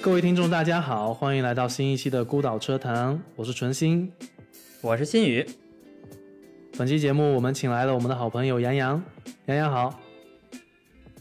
[0.00, 4.10] 各位听众，大家好，欢迎来到新一期的孤岛车谈，我是纯心，
[4.80, 5.46] 我是新宇。
[6.78, 9.02] 本期节目我们请来了我们的好朋友杨洋，
[9.46, 10.00] 杨洋好，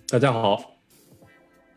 [0.08, 0.78] 大家好。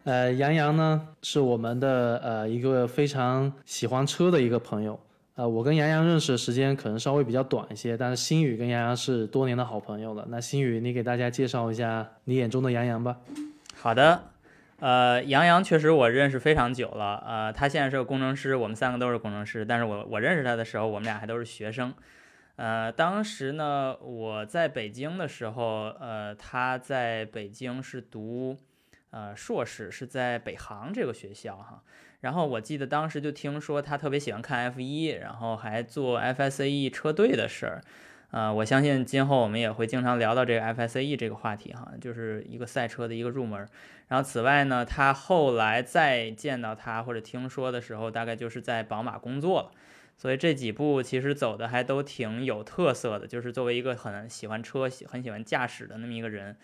[0.04, 5.00] 呃，杨洋呢是我们的呃一个非常喜欢车的一个朋友。
[5.34, 10.26] 呃，我跟杨洋认识的时间可能稍微比较短一些，但是新宇跟杨洋是多年的好朋友了。
[10.28, 13.18] 那新宇，你给大家介绍一下你眼中的杨洋吧。
[13.74, 14.24] 好的。
[14.80, 21.92] 呃，杨洋确实我认识非常久了，呃，他现在是个工程师，我们三个都是工程师，但是我我认识他的时候，我们俩还都是学生，
[22.56, 28.56] 呃，当时呢，我在北京的时候，呃，他在北京是读
[29.10, 31.82] 呃硕士，是在北航这个学校哈，
[32.20, 37.82] 然后我记得当时就听说他特别喜欢看 F 一，然后还做 FSAE 车队的事儿。
[38.30, 43.66] 呃，我相信今后我们也会经常聊到这个 FSAE 这个话题哈，就是一个赛车的一个入门。
[44.06, 49.70] 然后此外呢，他后来再见到他或者听说的时候，大概就是在宝马工作了。
[50.16, 56.54] 所以这几步其实走的还都挺有特色的，就是作为一个很喜欢车、喜很喜欢驾驶的那么一个人，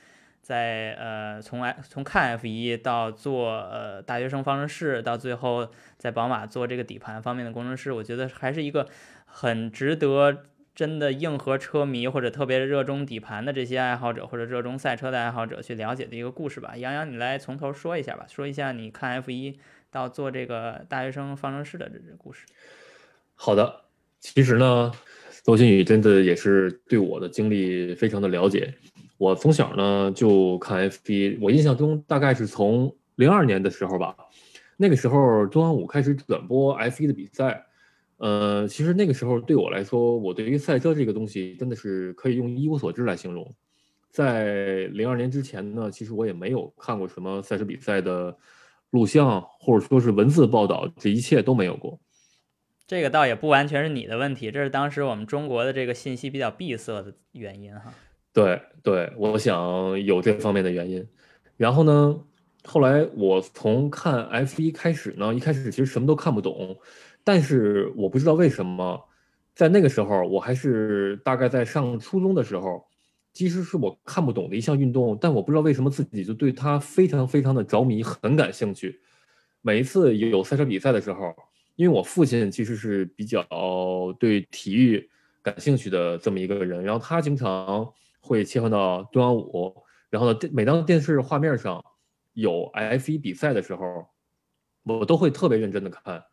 [0.46, 8.86] 在呃从 F 从看 F1 到做呃大学生方程式，到最后在宝马做这个底盘方面的工程师，我觉得还是一个
[9.24, 10.44] 很值得。
[10.72, 16.76] 真的硬核车迷或者特别热衷底盘的这些爱好者，或者热衷赛车的爱好者去了解的一个故事吧。
[16.76, 19.58] 杨洋，你来从头说一下吧，说一下你看 F 一
[19.90, 22.44] 到做这个大学生方程式的这个故事。
[23.34, 23.84] 好的，
[24.20, 24.92] 其实呢，
[25.44, 28.74] 周新宇真的也是对我的经历非常的了解。
[29.18, 34.16] 我从小呢就看 F 一，我印象中大概是从零二年的时候吧，
[34.76, 37.66] 那个时候中央五开始转播 F 一的比赛。
[38.18, 43.54] 呃，其实那个时候对我来说，我对于赛车这个东西真的是可以用一无所知来形容。
[44.10, 48.34] 在零二年之前呢，其实我也没有看过什么赛车比赛的
[48.88, 51.98] 录像，或者说是文字报道，这一切都没有过。
[52.86, 57.92] 这个倒也不完全是你的问题，这是当时我们中国的这个信息比较闭塞的原因哈。
[58.36, 61.08] 对对，我想有这方面的原因。
[61.56, 62.20] 然后呢，
[62.64, 66.78] 后来我从看 F 一开始呢，一开始其实什么都看不懂。
[67.24, 69.02] 但是我不知道为什么，
[69.54, 72.84] 在那个时候，我还是大概在上初中的时候，
[73.32, 79.00] 其实是我看不懂的一项运动，但我不知道为什么自己就对它非常非常的着迷，很感兴趣。
[79.62, 81.34] 每一次有赛车比赛的时候，
[81.74, 83.42] 因为我父亲其实是比较
[84.20, 85.08] 对体育
[85.42, 87.90] 感兴趣的这么一个人，然后他经常
[88.26, 91.84] 会切换到中央五，然后呢，每当电视画面上
[92.32, 94.08] 有 F 一比赛的时候，
[94.82, 96.24] 我都会特别认真的看。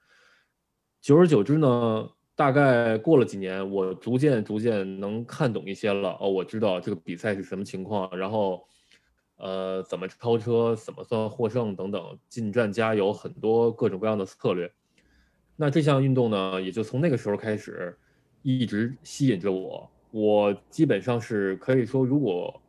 [0.99, 6.17] 久而久之呢，大概过了几年，我逐渐逐渐能看懂一些了。
[6.19, 8.65] 哦，我知道这个比赛是什么情况，然后，
[9.37, 14.71] 呃，怎么超车，怎么算获胜等等，进站加油，很多各种各样的策略。
[15.55, 17.95] 那这项运动呢，也就从那个时候开始，
[18.41, 19.89] 一直吸引着我。
[20.13, 22.61] 我基本上是可以说，如果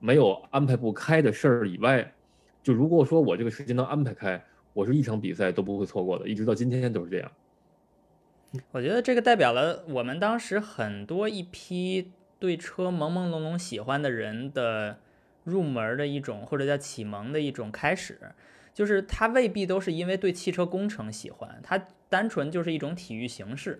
[0.00, 2.12] 没有安排不开的事儿以外，
[2.60, 7.30] 就如果说我这个时间能安排开，我是一场比赛都不会错过的，一直到今天都是这样。
[8.72, 12.10] 我觉得这个代表了我们当时很多一批
[12.40, 14.98] 对车朦朦胧胧喜欢的人的
[15.44, 18.18] 入门的一种，或者叫启蒙的一种开始。
[18.74, 23.78] 就是他未必都是因为对汽车工程喜欢，他单纯就是一种体育形式，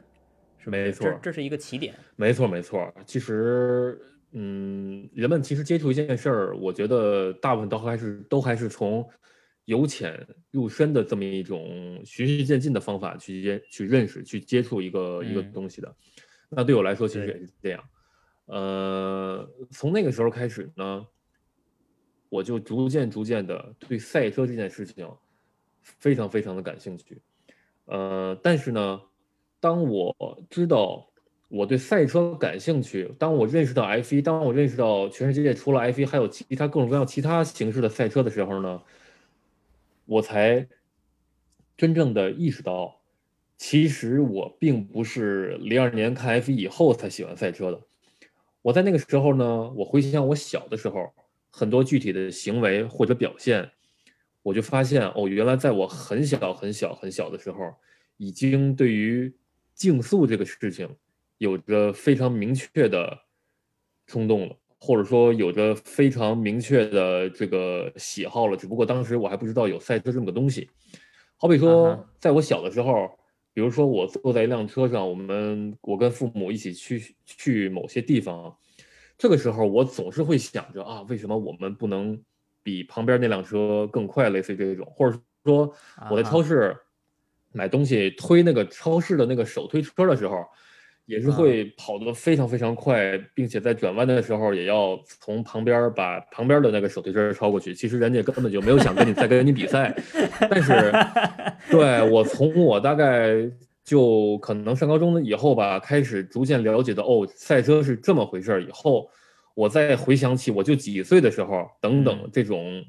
[0.62, 1.94] 是没错，这是一个起点。
[2.16, 2.92] 没错，没错。
[3.06, 4.00] 其实，
[4.32, 9.08] 嗯，人们其实接触一件事儿，我觉得大部分都还是都还是从。
[9.66, 15.96] 由浅入深的这么一种循序渐进的方法去接去认识去接触一个一个东西的，
[16.48, 17.84] 那对我来说其实也是这样。
[18.46, 21.06] 呃，从那个时候开始呢，
[22.28, 25.08] 我就逐渐逐渐的对赛车这件事情
[25.80, 27.22] 非常非常的感兴趣。
[27.84, 29.00] 呃，但是呢，
[29.62, 31.08] 当我知道
[31.46, 38.82] 我对赛车感兴趣，当我认识到 F 一，当我认识到全世界除了 F 一还有其他各种各样其他形式的赛车的时候呢？
[40.04, 40.66] 我才
[41.76, 43.00] 真正的意识到，
[43.56, 47.80] 其实我并不是零二年看 F 一以后才喜欢赛车的。
[48.62, 51.12] 我在那个时候呢，我回想我小的时候
[51.50, 53.70] 很多具体的行为或者表现，
[54.42, 57.72] 我就发现哦，原来在我很小很小很小的时候，
[58.16, 59.32] 已经对于
[59.74, 60.88] 竞速这个事情
[61.38, 63.18] 有着非常明确的
[64.06, 64.56] 冲动了。
[64.84, 70.68] 或者说有着非常明确的这个喜好了，只不过当时我还不知道有赛车这么个东西。
[71.36, 73.08] 好比说，在我小的时候，
[73.54, 78.56] 比如说我坐在一辆车上，我们我跟父母一起去去某些地方，
[79.16, 82.20] 这个时候我总是会想着啊，为什么我们不能
[82.64, 84.30] 比旁边那辆车更快？
[84.30, 85.72] 类似于这种，或者说
[86.10, 86.76] 我在超市
[87.52, 90.44] 买东西推那个超市的那个手推车的时候。
[91.04, 97.74] 也是会跑得非常非常快，并且在转弯的时候也要从旁边把旁边的那个手推车超过去。
[97.74, 99.92] 其实人家根本就没有想跟你再跟你比赛，
[100.48, 100.92] 但是
[101.68, 103.34] 对我从我大概
[103.84, 108.62] 就可能上高中以后吧，开始逐渐了解到哦，赛车是这么回事儿。
[108.62, 109.10] 以后
[109.54, 112.80] 我再回想起我就几岁的时候等等这种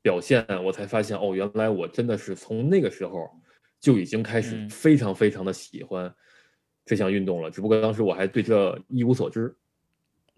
[0.00, 3.28] 表现，我才发现哦，原来我真的是从那个时候
[3.82, 6.14] 就已经开始非常非常的喜欢。
[6.84, 9.54] 这项运动了，只不过当时我还对这一无所知。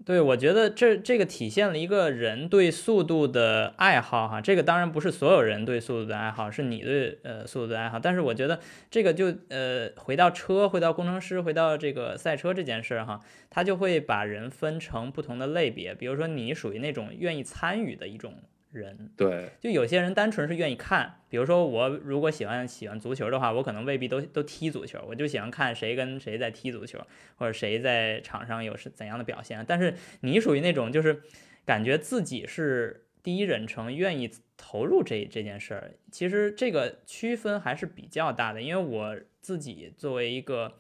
[0.05, 4.43] 对，我觉得这这个体现了一个人对速度的爱好哈。
[4.43, 7.99] 这个当然不是所有人对速度的爱好，是你对呃速度的爱好。
[7.99, 8.61] 但是我觉得
[8.91, 15.95] 这个就呃回到车，回到工程师，回到这个赛车这件事儿哈，它就会把人分成不同的类别。
[15.95, 18.35] 比如说你属于那种愿意参与的一种。
[18.79, 26.99] 人对，就有些人单纯是愿意看，比如说我如果喜欢喜欢足球的话，我可能未必都都踢足球，我就喜欢看谁跟谁在踢足球，
[27.37, 29.65] 或者谁在场上有是怎样的表现。
[29.67, 31.23] 但是你属于那种就是
[31.65, 35.93] 感觉自己是第一人称，愿意投入这这件事儿。
[36.11, 40.77] 其实这个区分还是比较大的，因为我自己作为一个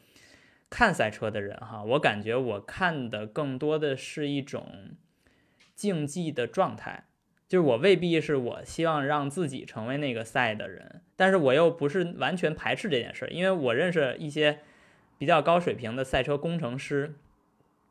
[0.68, 4.96] 看赛车的人哈，我感觉我看的更多的是一种
[5.74, 7.04] 竞技的状态。
[7.54, 14.58] 就是我未必是我希望让自己成为那个赛的人，但是我又不是完全排斥这件事，因为我认识一些
[15.18, 17.14] 比较高水平的赛车工程师，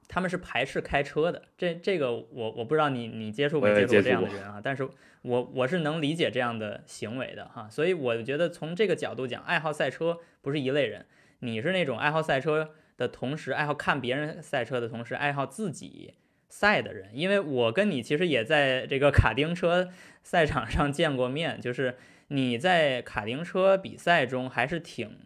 [0.10, 1.44] 他们是排斥开车的。
[1.58, 2.28] 这这个我
[2.58, 4.86] 我不知道你你接触没接触过这样的人啊，但是
[5.22, 11.06] 我我是能理解这样的行为的哈，所以我觉得从这个角度讲，爱好赛车不是一类人，
[11.40, 16.16] 你是那种爱好赛车的同时，爱好看别人赛车的同时，爱好自己。
[16.56, 19.90] 赛的人，因为我跟你其实也在这个卡丁车
[20.22, 21.98] 赛场上见过面，就是
[22.28, 25.18] 你在卡丁车比赛中还是挺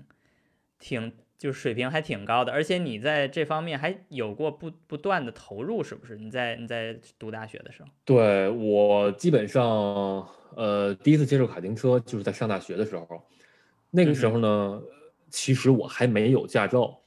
[0.79, 6.15] 挺就是水平还挺高的，而且你在这方面还有过不不断的投入，是不是？
[6.15, 7.89] 你在你在读大学的时候？
[8.05, 9.65] 对我基本上
[10.55, 13.21] 呃第一次接触卡丁车就是在上大学的时候，
[13.91, 14.81] 那个时候呢，
[15.29, 17.01] 其实我还没有驾照，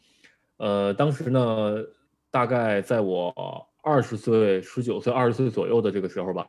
[0.58, 1.82] 呃，当时呢
[2.30, 3.66] 大概在我。
[3.82, 6.46] 二十岁、十九岁、二十岁左右的这个时候吧，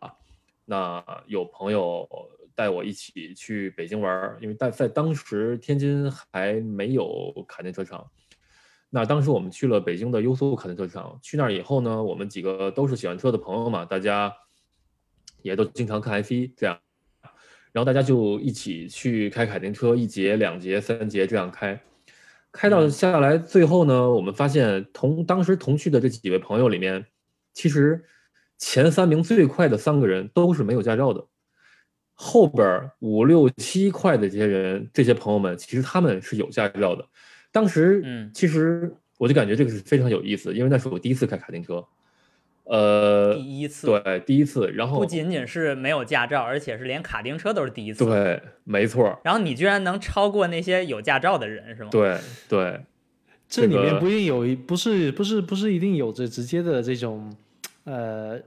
[0.66, 2.08] 那有朋友
[2.54, 8.06] 带我一起去北京玩，因为在在当时天津还没有卡丁车场。
[8.90, 14.34] 那当时我们去了北京的优速卡丁车场，去那儿以后呢，我们几个都是喜欢车的朋友嘛，大家
[15.42, 16.78] 也都经常看 F1 这样，
[17.72, 21.82] 然后大家就一起去开卡丁车，一节、两节、三节这样开。
[22.52, 27.06] 开到下来最后呢，我们发现同当时同去的这几位朋友里面。
[27.54, 28.04] 其实
[28.58, 31.26] 前三名最快的三个人都是没有驾照的，
[32.14, 37.06] 后边五六七快的这些人，这些朋友们其实他们是有驾照的。
[37.52, 41.86] 当时，嗯，其实我就感觉这个是非常有意思，因为那是我第一次开卡丁车，
[42.64, 44.72] 呃，第一次，对，第一次。
[44.72, 48.06] 然后不仅仅是没有驾照，而且是连卡丁车都是第一次。
[48.06, 49.20] 对，没错。
[49.24, 51.90] 然后你居然能超过那些有驾照的人，是吗？
[51.92, 52.80] 对对。
[53.50, 57.36] 这里面不一定有，不是不是不是一定有着直接的这种，
[57.84, 58.40] 呃。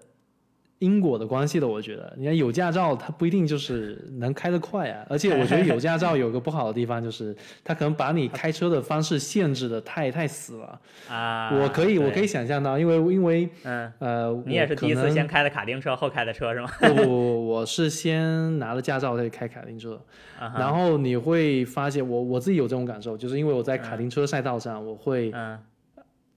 [0.81, 5.07] 因果的关系的，我觉得，你看有驾照，它不一定就是能开得快啊。
[5.09, 11.57] 而且我觉得有驾照有个不好的地方，就是他可能把你开车的方式限制的太太死了啊。
[11.57, 16.69] 我可以，我可以想象到，因为因为嗯呃，你也是第一次先开的卡丁车，后开的车是吗？
[16.81, 19.99] 不不不，我是先拿了驾照再开卡丁车，
[20.39, 25.33] 然后你会发现，我我自己有这种感受，就是因为我在卡丁车赛道上，我会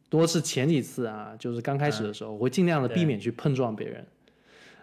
[0.10, 4.06] 多次前几次啊，就是刚开始的时候，我会尽量的避免去碰撞别人。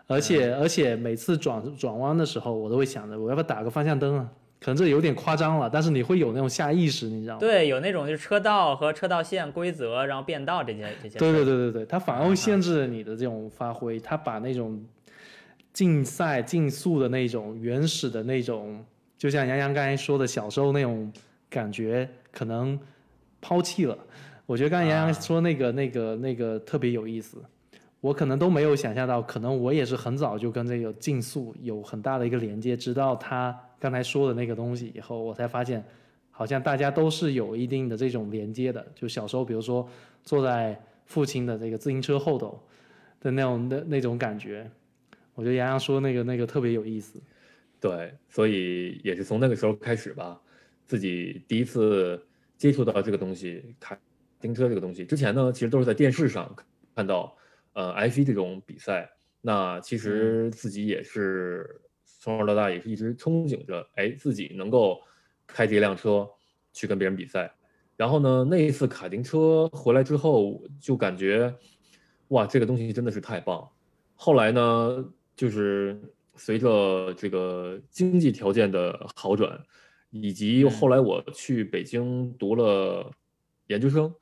[0.07, 4.29] 而且而且每次转转弯的时候，我都会想着我要不要打个方向灯啊？
[4.61, 7.41] 可能这有点夸张了，但是你会有那种下意识，你知道吗？
[7.41, 11.19] 对，有那种就是车道和车道线规则，然后变道这些这些。
[11.19, 14.83] 对对对对对，它反而会限制你的这种发挥，它把那种
[15.73, 18.83] 竞赛竞速的那种原始的那种，
[19.19, 21.13] 就像杨洋刚才说的小时候那种
[21.51, 22.79] 感觉，可能
[23.41, 23.97] 抛弃了。
[24.47, 27.39] 我觉得刚才杨洋说那个那个那个特别有意思。
[28.01, 32.77] 我可能都没有想象到，可能我也是很早就跟这个竞速有很大的一个连接。
[32.77, 35.83] 直到他刚才说的那个东西以后，我才发现，
[36.31, 38.87] 好像大家都是有一定的这种连接的。
[38.95, 39.89] 就小时候，比如说
[40.23, 42.63] 坐在父亲的这个自行车后头
[43.21, 44.71] 的那种那那种感觉，
[45.35, 47.19] 我觉得杨洋说那个那个特别有意思。
[47.81, 50.39] 对，所以也是从那个时候开始吧，
[50.85, 52.23] 自己第一次
[52.59, 53.65] 接触到这个东西——
[54.45, 55.07] 卡丁车这个东西。
[55.07, 56.55] 之前呢，其实都是在电视上
[56.95, 57.35] 看到。
[57.77, 59.11] 呃 F 一这种比赛，
[59.41, 65.01] 那其实自己也是从小到大也是一直憧憬着，哎，自己能够
[65.45, 66.25] 开这辆车
[66.73, 67.53] 去跟别人比赛。
[67.97, 71.53] 然后呢，那一次卡丁车回来之后，就感觉，
[72.29, 73.69] 哇，这个东西真的是太棒。
[74.15, 76.01] 后来呢，就是
[76.37, 79.61] 随着这个经济条件的好转，
[80.11, 83.11] 以及后来我去北京读了
[83.67, 84.15] 研究生，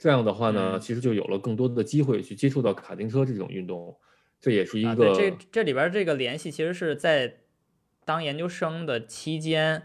[0.00, 3.94] 这样的话呢，其实就有了更多的机会去接触到卡丁车这种运动。
[4.40, 7.40] 这也是一个这这里边这个联系，其实是在
[8.06, 9.82] 当研究生的期间。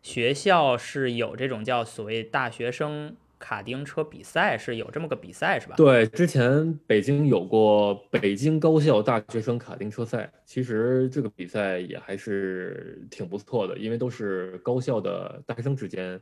[0.00, 5.74] 学校是有这种叫所谓大学生卡丁车比赛，是有这么个比赛是吧？
[5.76, 16.18] 对，之前北京有过北京高校大学生卡丁车赛，其实这个比赛也还是挺不错的，因为都是高校的大学生之间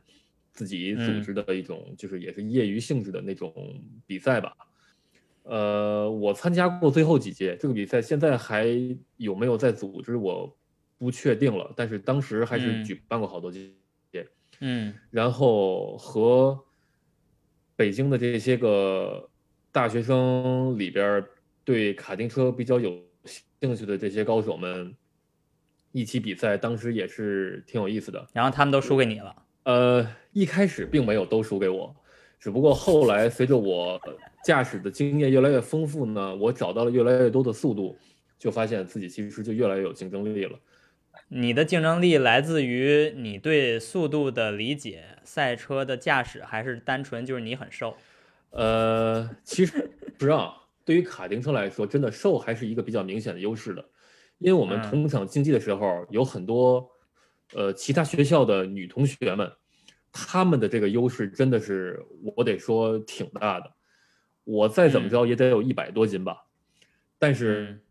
[0.57, 3.53] 自己组织的一种，就是也是业余性质的那种
[4.05, 4.51] 比赛吧。
[5.43, 8.65] 呃，我参加过最后几届这个比赛，现在还
[9.15, 10.53] 有没有在组织我？
[10.99, 13.69] 不确定了，但是当时还是举办过好多届，
[14.61, 16.59] 嗯，然后和
[17.75, 19.29] 北京的这些个
[19.71, 21.23] 大学生里边
[21.63, 22.99] 对卡丁车比较有
[23.59, 24.91] 兴趣的这些高手们
[25.91, 28.27] 一起比赛，当时也是挺有意思的。
[28.33, 29.35] 然后他们都输给你了？
[29.67, 31.93] 呃，一开始并没有都输给我，
[32.39, 33.99] 只不过后来随着我
[34.41, 37.97] 驾驶的经验越来越丰富呢，我找到了越来越多的速度，
[38.39, 40.57] 就发现自己其实就越来越有竞争力了。
[41.27, 47.93] 你的竞争力来自于你对速度的理解、赛车的驾驶，还是单纯就是你很瘦？
[48.51, 50.63] 呃，其实不知道。
[50.85, 53.83] 对于卡丁车来说，真的瘦还是一个比较明显的优势的，
[54.37, 56.89] 因为我们同场竞技的时候，有很多
[57.53, 59.51] 呃其他学校的女同学们，
[60.11, 62.03] 她们的这个优势真的是
[62.35, 63.73] 我得说挺大的。
[64.43, 66.45] 我再怎么着也得有一百多斤吧，
[67.17, 67.81] 但是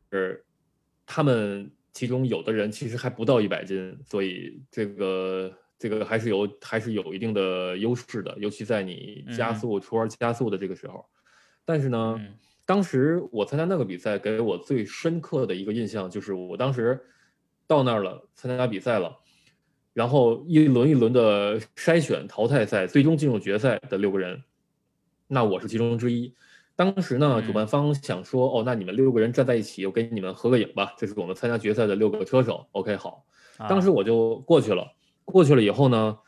[1.05, 1.71] 他们。
[1.97, 11.03] 其中有的人其实还不到一百斤，所以这个这个还是有还是有一定的优势的，尤其在你加速出弯加速的这个时候。
[11.65, 12.21] 但是呢，
[12.67, 17.03] 当时我参加那个比赛，给我最深刻的一个印象就是，我当时
[17.67, 19.19] 到那儿了，参加比赛了，
[19.97, 24.43] 然后一轮一轮的筛选淘汰赛，最终进入决赛的六个人，
[25.26, 26.35] 那我是其中之一。
[26.75, 30.93] 当时呢，主办方想说，哦，那你们六个人站在一起，我给你们合个影吧。
[30.99, 32.67] 这是我们参加决赛的六个车手。
[32.73, 33.25] OK，好。
[33.71, 34.87] 当时我就过去了。
[35.25, 36.19] 过去了以后呢，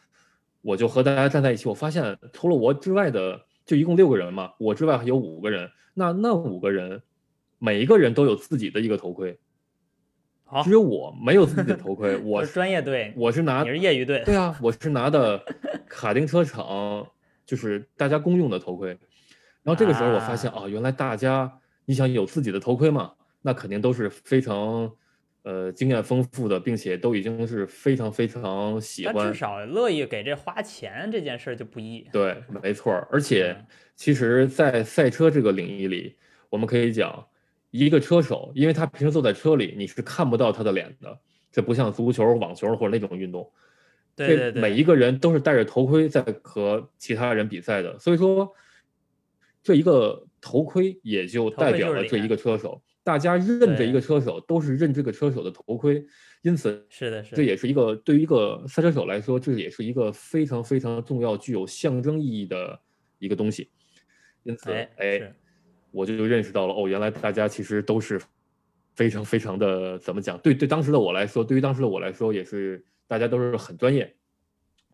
[0.62, 1.68] 我就和大家站在一起。
[1.68, 5.68] 我发现除了我之外的，就一共六个人嘛，我之外还有五个人。
[5.92, 7.02] 那那五个人，
[7.58, 9.38] 每一个人都有自己的一个头盔。
[10.50, 12.16] 好，只有我没有自己的头盔。
[12.24, 14.22] 我是专业队，我是拿你是业余队。
[14.24, 15.38] 对啊，我是拿的
[15.86, 17.06] 卡丁车场，
[17.44, 18.88] 就是大家公用的头盔。
[19.62, 21.52] 然后这个时候我发现啊，原来大家
[21.84, 23.12] 你想有自己的头盔嘛，
[23.42, 24.90] 那肯定都是非常
[25.42, 32.08] 呃经验丰富的，并且都已经是非常非常喜欢，至少乐意给这花钱这件事就不易。
[32.10, 32.94] 对，没错。
[33.12, 33.54] 而 且
[33.94, 36.16] 其实，在赛车这个领域里，
[36.48, 37.27] 我们可以讲
[37.70, 41.18] 一个车手，因为他平时坐在车里，你是看不到他的脸的，
[41.50, 43.50] 这不像足球、网球或者那种运动，
[44.14, 48.52] 对对对，每一个人都是戴着头盔在和其他人比赛的，所以说。
[49.60, 56.02] 这一个头盔也就代表了这一个车手，大家认这一个车手都是认这个车手的头盔，
[56.40, 62.80] 因此是的，是这也是一个对于一个赛车手来说，这也是一个非常非常重要、具有象征意义的
[63.18, 63.68] 一个东西。
[64.44, 65.34] 因此，哎，
[65.90, 68.20] 我就认识到了，哦，原来大家其实都是
[68.94, 70.38] 非常非常的怎么讲？
[70.38, 74.14] 对对，当时的我来说，对于当时的我来说，也是大家都是很专业。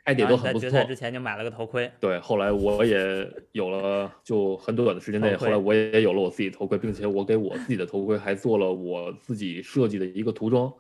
[0.04, 0.68] 爱点都很不错。
[0.68, 1.90] 决赛之前就买了个头盔。
[1.98, 10.70] 对，后来我也有了，就很短的时间内，后来我也有了我自己头盔，并且我给我自己的头盔还做了我自己设计的一个涂装。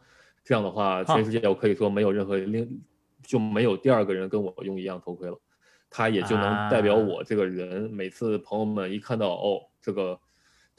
[0.44, 2.82] 这样的话，全世界我可以说没有任何另
[3.22, 5.40] 就没有第二个人跟我用一样头盔了。
[5.88, 7.90] 他也就能代表我这个人。
[7.90, 10.18] 每次朋友们一看到哦这个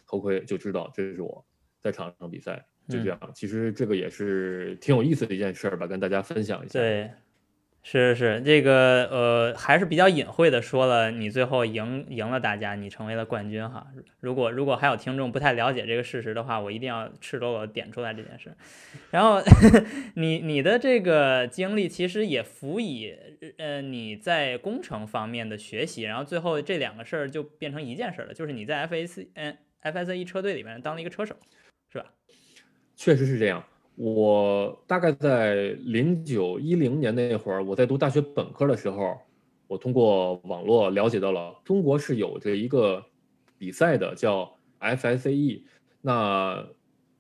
[0.07, 1.45] 头盔，就知道这是我
[1.79, 2.65] 在场上比赛。
[2.87, 6.79] 就这样，其实这个也是挺有意思的一件事儿吧，跟大家分享一下。
[6.79, 7.11] 对。
[7.87, 13.85] 是是是，这个呃还是比较隐晦的说了，你最后赢赢了大家，你成为了冠军哈。
[14.19, 18.51] 如果如果还有听众不太了解这个事实的话，我一定要赤裸裸点出来这件事。
[19.11, 19.39] 然后
[20.17, 23.15] 你你的这个经历其实也辅以
[23.59, 31.35] 呃你在工程方面的学习，然后最后这两个事儿就变成一件事了，就是你在 F A C 嗯 F S A 车队里面当了一个车手，
[31.93, 32.05] 是吧？
[32.95, 33.63] 确实是这样。
[33.95, 39.17] 我大概在零九一零年那会儿，我在读大学本科的时候，
[39.67, 43.03] 我通过网络了解到了中国是有着一个
[43.57, 45.63] 比赛的，叫 FSAE，
[46.01, 46.67] 那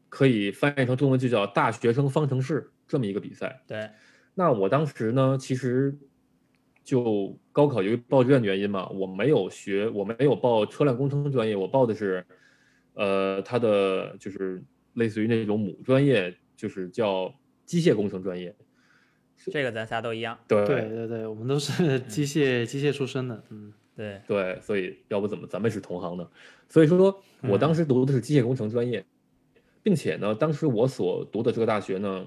[0.09, 3.61] 可以翻译成中文就叫大学生方程式这么一个比赛。
[3.65, 3.89] 对，
[4.33, 5.97] 那我当时呢，其实
[6.83, 12.25] 就高考由于报志愿的原因嘛，我没有学，我没有报车辆工程专业，我报的是，
[12.95, 14.61] 呃，它的就是
[14.93, 17.33] 类似于那种母专业，就是叫
[17.65, 18.55] 机械工程专业。
[19.51, 20.37] 这个咱仨都一样。
[20.47, 26.27] 对对对对，我们都是 机械机械出身的，嗯，对，对，所以要不怎么咱们是同行呢？
[26.69, 29.05] 所以说我当时读的是机械工程专业，
[29.83, 32.25] 并且呢，当时我所读的这个大学呢，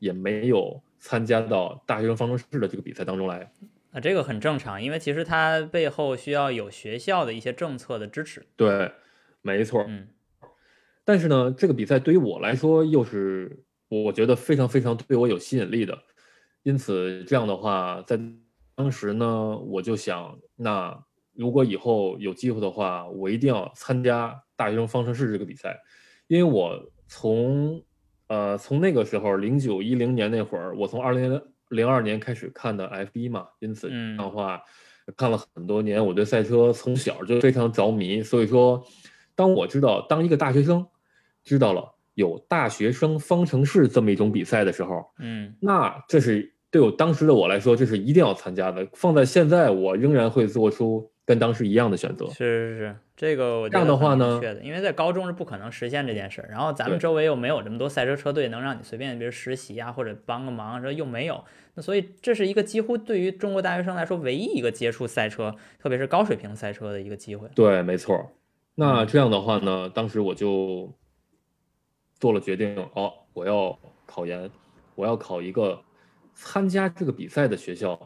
[0.00, 3.50] 也没有参加到大学生方程式的这个比赛当中来。
[3.92, 8.46] 啊，这个很正常，因为其实它背后需要有学校的一些政策的支持。
[8.56, 8.92] 对，
[9.40, 9.84] 没错。
[9.88, 10.08] 嗯，
[11.10, 15.98] 但是呢，这个比赛对于我来说又是我觉得非常非常对我有吸引力的，
[16.62, 18.16] 因此这样的话，在
[18.76, 20.96] 当时呢，我就想，那
[21.34, 25.76] 如果以后有机会的话，我一定要参加大学生方程式这个比赛，
[26.28, 27.82] 因为我从
[28.28, 34.62] 呃从那个时候零九一零年那会儿，我从二零零二年开始看的 F 一嘛，因此这样的话
[35.16, 38.80] 看了很多年，我对赛车从小就非常着迷，所以说，
[39.34, 40.86] 当我知道当一个大学生
[41.50, 48.86] 知道了有大学生方程式这么一种比赛的时候，嗯，那这是对我当时的我来说，这是一定要参加的。
[48.92, 52.28] 放在现在，我仍然会做出跟当时一样的选择。
[52.28, 61.42] 是是是，这个我觉这样得的话呢因为在高中是不可能实现这件事儿，然后咱们周围又没有这么多赛车车队能让你随便，比如实习啊或者帮个忙，说又没有，
[61.74, 67.48] 那所以这是一个几乎对于中国大学生来说唯一一个接触赛车，特别是高水平赛车的一个机会。
[67.56, 68.30] 对，没错。
[68.76, 70.92] 那嗯这样的话呢，当时我就
[72.20, 74.48] 做了决定，哦，我要考研，
[74.94, 75.82] 我要考一个
[76.34, 77.98] 参加这个比赛的学校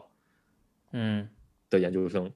[0.93, 1.29] 嗯
[1.69, 2.31] 的研究生。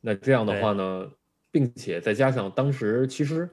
[0.00, 1.10] 那这样的话呢，
[1.50, 3.50] 并且再加上当时其实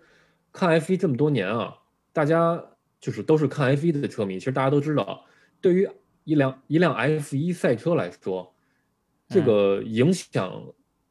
[0.52, 1.76] 看 F 1这么多年啊，
[2.12, 2.64] 大家
[3.00, 5.26] 就是都是看 F 1的车迷，其实大家都知道，
[5.60, 5.90] 对于
[6.24, 8.54] 一辆一辆 F 1赛车来说，
[9.28, 10.64] 这嗯个影响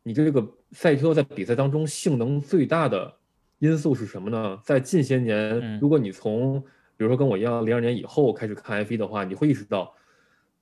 [0.04, 3.18] 你这个赛车在比赛当中性能最大的
[3.62, 4.60] 因素是什么呢？
[4.64, 6.60] 在近些年嗯，如果你从
[6.96, 9.94] 比如说跟我一样零二年以后开始看 F 1的话，你会意识到，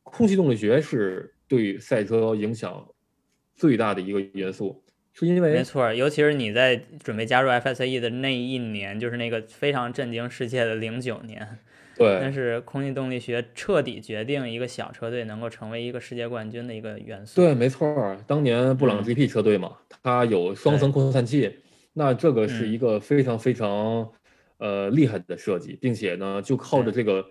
[0.03, 2.87] 空气动力学是对赛车影响
[3.55, 4.83] 最大的一个元素，
[5.15, 11.59] 是因为没错，尤其是你在准备加入 FSAE 的那一年，就是那个非常震惊世界的零九年，
[11.97, 17.41] 那对是空气动力学彻底决定一个小车队能够成为一个世界冠军的一个元素。
[17.41, 18.19] 对，没错儿。
[18.27, 21.59] 当年布朗嗯 GP 车队嘛，它有双层扩散器，
[21.92, 24.11] 那这个是嗯一个非常非常
[24.59, 27.24] 呃厉害的设计，并且呢，就靠着这个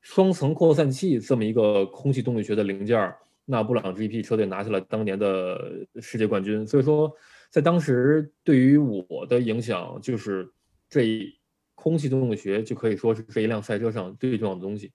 [0.00, 6.66] 双层扩散器这么一个空气动力学的零件儿，那布朗 GP 车队拿下了当年的世界冠军。
[6.66, 7.12] 所以说，
[7.50, 10.48] 在当时对于我的影响，就是
[10.88, 11.38] 这一
[11.74, 14.92] 空气动力学就可以说是这一辆赛车上最重要的东西。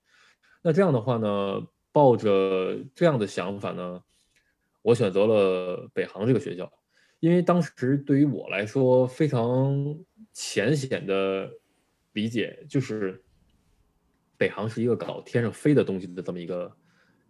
[0.63, 4.01] 那这样的话呢，抱着这样的想法呢，
[4.81, 6.71] 我选择了北航这个学校，
[7.21, 9.95] 因为当时对于我来说非常
[10.33, 11.49] 浅显的
[12.13, 13.21] 理解就是，
[14.37, 16.75] 北航是一个搞天上飞的东西的这么一个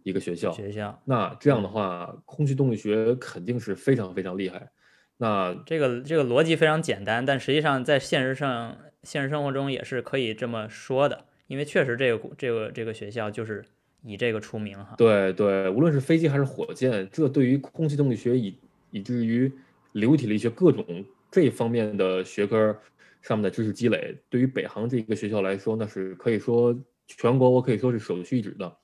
[0.02, 0.50] 一个学校。
[0.50, 4.70] 学校那这样的话，空气动力学肯定是非常非常厉害。
[5.18, 13.62] 那这个这个逻辑非常简单，但实际上在现实上现实生活中也是可以这么说的，因为确实这个这个这个学校就是
[14.02, 14.94] 以这个出名哈。
[14.96, 18.56] 对对，无论是飞机还是火箭，这对于空气动力学以
[18.90, 19.52] 以至于
[19.92, 22.78] 流体力学各种这方面的学科
[23.20, 26.76] 上面的知识积累，对于北航这一个学校来说，那是可以说
[27.06, 28.76] 全国我可以说是首屈一指的。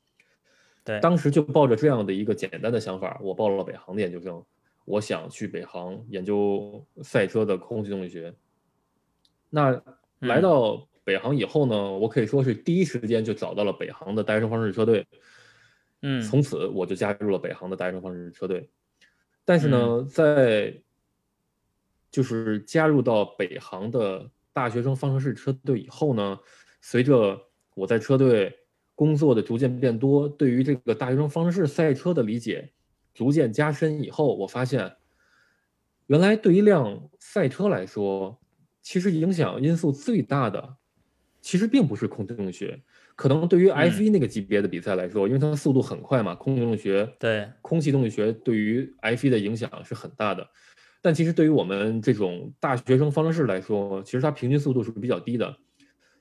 [0.84, 4.42] 对，当时就抱着这样的一个简单的想法，我报了北航的研究生，
[4.84, 8.32] 我想去北航研究赛车的空气动力学。
[9.50, 9.70] 那
[10.20, 15.06] 来嗯到北航以后呢，我可以说是第一时间就找到了北航的大学生方式车队。
[16.02, 18.68] 嗯，从此我就加入了北航的大学生方式车队。
[19.44, 20.74] 但是呢，嗯在
[22.10, 26.38] 就是加入到北航的大学生方程式车队以后呢，
[26.80, 27.38] 随着
[27.74, 28.52] 我在车队
[28.94, 32.72] 工作的逐渐变多，对于这个大学生方程式赛车的理解
[33.14, 34.96] 逐渐加深以后，我发现，
[36.06, 38.40] 原来对一辆赛车来说，
[38.82, 40.76] 其实影响因素最大的，
[41.40, 42.82] 其实并不是空气动力学。
[43.14, 50.48] 可能对于 F 一那个级别的比赛来说，因为它速度很快嘛，空气动力学对，空气动力学对于 F 一的影响是很大的。
[51.00, 55.56] 但其实对于我们这种大学生方程式来说，其实它平均速度是比较低的。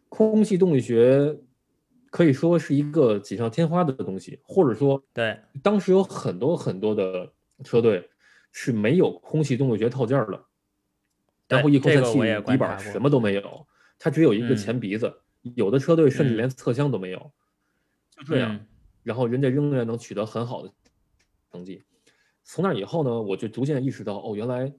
[0.09, 1.37] 空气动力学
[2.09, 8.09] 可以说是一个锦上添花的东西，或者说对，当时有很多很多的车队
[8.51, 10.45] 是没有空气动力学套件儿的。
[11.47, 13.65] 然后一口这散气，底板什么都没有，
[13.97, 15.13] 它只有一个嗯前鼻子，
[15.55, 17.31] 有的车队甚至嗯连侧箱都没有，
[18.11, 18.65] 就这样，嗯
[19.03, 20.71] 然后人家仍然能取得很好的
[21.51, 21.83] 成绩。
[22.49, 24.73] 从那以后呢，我就逐渐意识到，哦，原来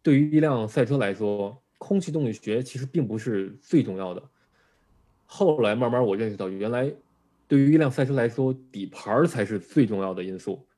[0.00, 4.22] 对于一辆赛车来说，空气动力学其实并不是最重要的。
[5.26, 6.94] 后来慢慢我认识到，原来
[7.48, 10.68] 对于一辆赛车来说，底盘儿才是最重要的因素。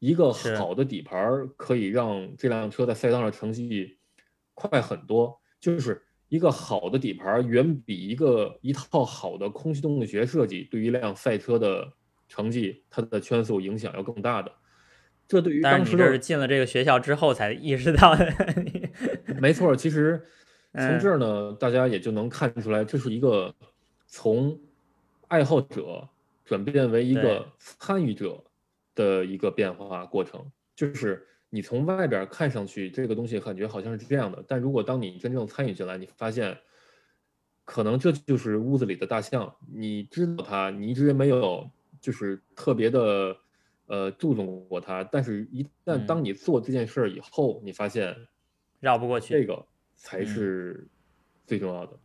[0.00, 3.96] 一个好的底盘儿可以让这辆车在赛道上成绩
[4.52, 11.92] 快很多，就是一个好的底盘儿远比一个一套好的空气动力学设计对于一辆赛车的
[12.28, 14.52] 成绩它的圈速影响要更大的。
[15.28, 18.32] 这对于但当时的是你这是进了这个学校之后才意识到的。
[19.40, 20.22] 没错，其实
[20.72, 23.54] 从嗯这儿呢，大家也就能看出来，这是一个
[24.06, 24.58] 从
[25.28, 26.08] 爱好者
[26.44, 28.42] 转变为一个参与者
[28.94, 30.44] 的一个变化过程。
[30.74, 36.56] 就是你从外边看上去这个东西感觉好像是这样的，但如果当你真正参与进来，你发现
[37.64, 41.68] 可能这就是屋子里的大象，你知道它，你一直没有
[42.00, 43.36] 就是特别的
[43.86, 48.16] 呃注重过它，但是一旦嗯当你做这件事儿以后，你发现。
[48.78, 49.32] 绕不过去。
[49.32, 50.86] 这个才嗯是
[51.46, 51.98] 最重要的。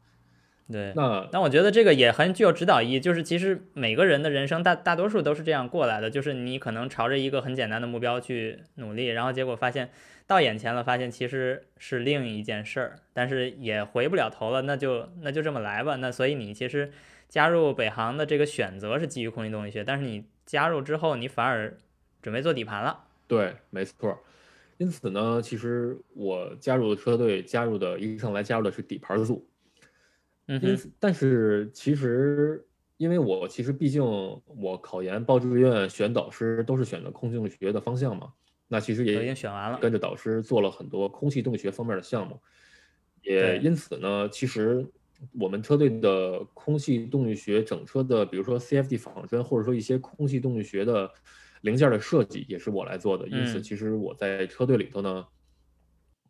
[0.72, 9.92] 对，那那我觉得这个也很具有指导意义，就是其实每个人的人生大大多数都是这样过来的，就是你可能朝着一个很简单的目标去努力，然后结果发现
[10.26, 15.98] 到眼前了，发现其实是另一件事儿，但是也回不了头了，那就那就这么来吧。
[15.98, 16.94] 那所以你其实
[17.28, 21.78] 加入北航的这个选择是基于空气动力学，但是你加入之后，你反而
[22.22, 23.06] 准备做底盘了。
[23.28, 24.18] 对，没错儿。
[24.78, 29.48] 因此呢，其实我加入的车队，加入的一上来加入的是底盘组。
[30.48, 32.66] 嗯但是其实
[32.98, 38.34] 因为我其实毕竟我考研、报志愿、选导师都是选的空气动力学的方向嘛，
[38.68, 39.80] 那其实也已也经选完了。
[39.80, 42.42] 跟着导师做了很多空气动力学方面的项目，
[43.22, 44.86] 也因此呢，其实
[45.40, 51.12] 我们车队的空气动力学整车的，比如说 CFD 仿真，或者说一些空气动力学的
[51.62, 53.28] 零件的设计，也是我来做的。
[53.28, 55.26] 因此，嗯其实我在车队里头呢，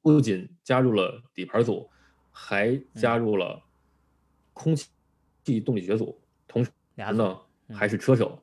[0.02, 1.90] 不仅加入了底盘组，
[2.32, 3.62] 还加入了
[4.54, 6.72] 空气动力学组，同时
[7.14, 7.40] 呢
[7.72, 8.38] 还是车手。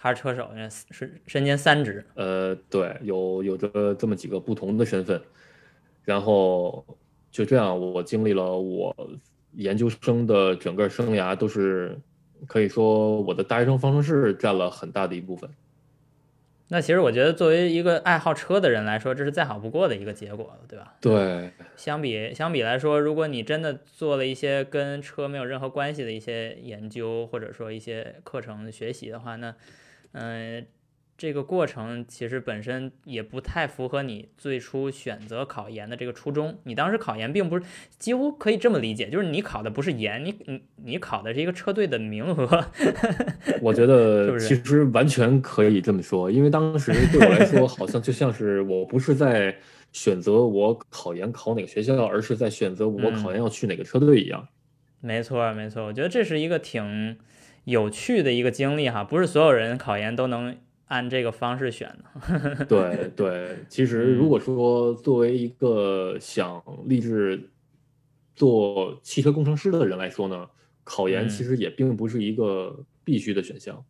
[0.00, 0.48] 还是车手，
[0.92, 2.06] 身身兼三职。
[2.14, 5.20] 呃，对，有有着这么几个不同的身份，
[6.04, 6.86] 然后
[7.32, 8.94] 就这样，我经历了我
[9.58, 11.98] 研究生的整个生涯，都是
[12.46, 15.50] 可以说我的大学生方程式占了很大的一部分。
[16.70, 20.94] 那其实我觉得，作为一个爱好车的人来说，这是再好不过的一个结果了，对吧？
[21.00, 29.54] 对，相比相比来说，如果你真的做了一些跟车没有任何关系的一些研究，或者说一些课程学习的话，那，
[30.12, 30.66] 嗯、
[31.18, 36.56] 这个过程其实本身也不太符合你最初选择考研的这个初衷。
[36.62, 37.64] 你当时考研并不是，
[37.98, 42.64] 几乎可以这么理解，就是你考的不是研，你你你考的是一个车队的名额。
[43.60, 49.56] 我觉得其实完全可以这么说，因为当时对我来说，好像就像是我不是在
[49.90, 54.46] 选择我考研考哪个学校，而是在选择我考研要去哪个车队一样。
[55.00, 57.18] 没错，没错，我觉得这是一个挺
[57.64, 60.56] 有趣的一个经历哈，不是所有人考研都能
[60.88, 62.64] 按这个方式选的。
[62.68, 67.48] 对对，其实嗯如果说作为一个想立志
[68.34, 70.48] 做汽车工程师的人来说呢，
[70.84, 73.84] 考研嗯其实也并不是一个必须的选项。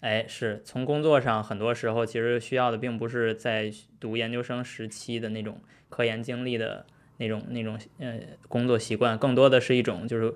[0.00, 6.84] 哎，是从工作上很多时候其实需要的并不是在读研究生时期的那种科研经历的
[7.18, 8.18] 那种那种呃
[8.48, 10.34] 工作习惯，更多的是一种就是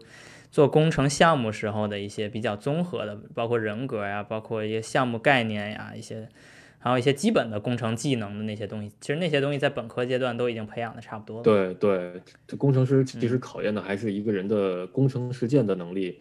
[0.57, 6.27] 做工程项目时候的一些比较综合的，包括人格呀，包括一些项目概念呀，一些
[6.79, 8.91] 还有一些基本的工程技能的那些东西。
[8.99, 11.43] 其实那些东西在本科阶段都已经培养的差不多了。
[11.43, 16.19] 对对，这工程师其嗯实考验的还是一个人的工程实践的能力，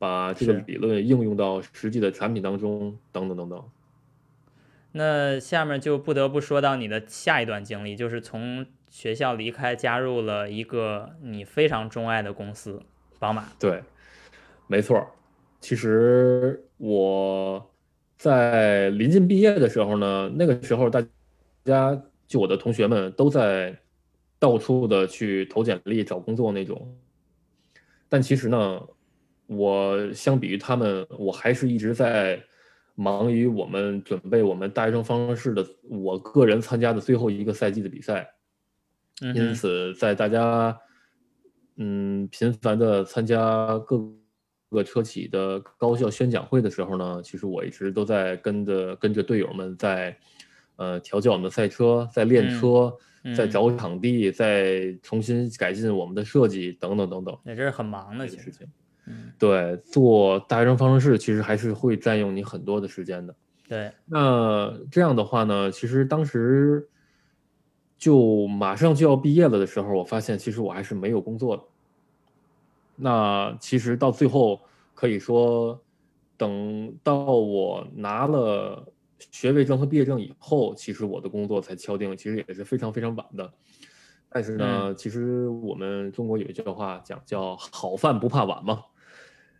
[0.00, 3.64] 把这个理论应用到实际的产品当中，等等等等。
[4.90, 12.82] 那下面就不得不说到你的下一段经历，就是从学校离开，加入了一个你非常钟爱的公司——
[13.18, 13.48] 宝马。
[13.58, 13.82] 对，
[14.66, 15.06] 没错。
[15.60, 17.64] 其实我
[18.16, 21.04] 在临近毕业的时候呢，那个时候大
[21.64, 23.76] 家就我的同学们都在
[24.38, 26.96] 到处的去投简历找工作那种。
[28.08, 28.80] 但其实呢，
[29.46, 32.40] 我相比于他们，我还是一直在
[32.94, 38.30] 忙于我们准备我们大学生方程式的我个人参加的最后一个赛季的比赛。
[39.34, 40.78] 因此，在大家
[41.76, 44.00] 嗯频繁的参加各
[44.70, 50.16] 个车企的高校宣讲会的时候呢，其实我一直都在跟着跟着队友们在
[50.76, 52.96] 呃调教我们的赛车，在练嗯车，
[53.34, 57.38] 在找场地，在重新改进我们的设计等等等等。
[57.44, 58.66] 也，这是很忙的一个事情。
[59.06, 63.34] 嗯，对，做大学生方程式其实还是会占用你很多的时间的。
[63.68, 66.88] 对，那这样的话呢，其实当时
[67.98, 71.62] 就马上就要毕业了的时候，我发现其实我还是没有工作的。
[72.96, 74.60] 那其实到最后
[74.94, 75.80] 可以说，
[76.36, 78.86] 等到我拿了
[79.30, 83.52] 学位证和毕业证以后，其实我的工作才敲定，其实也是非常非常晚的。
[84.28, 88.82] 但是呢，其实我们中国有一句话讲叫“好饭不怕晚”嘛。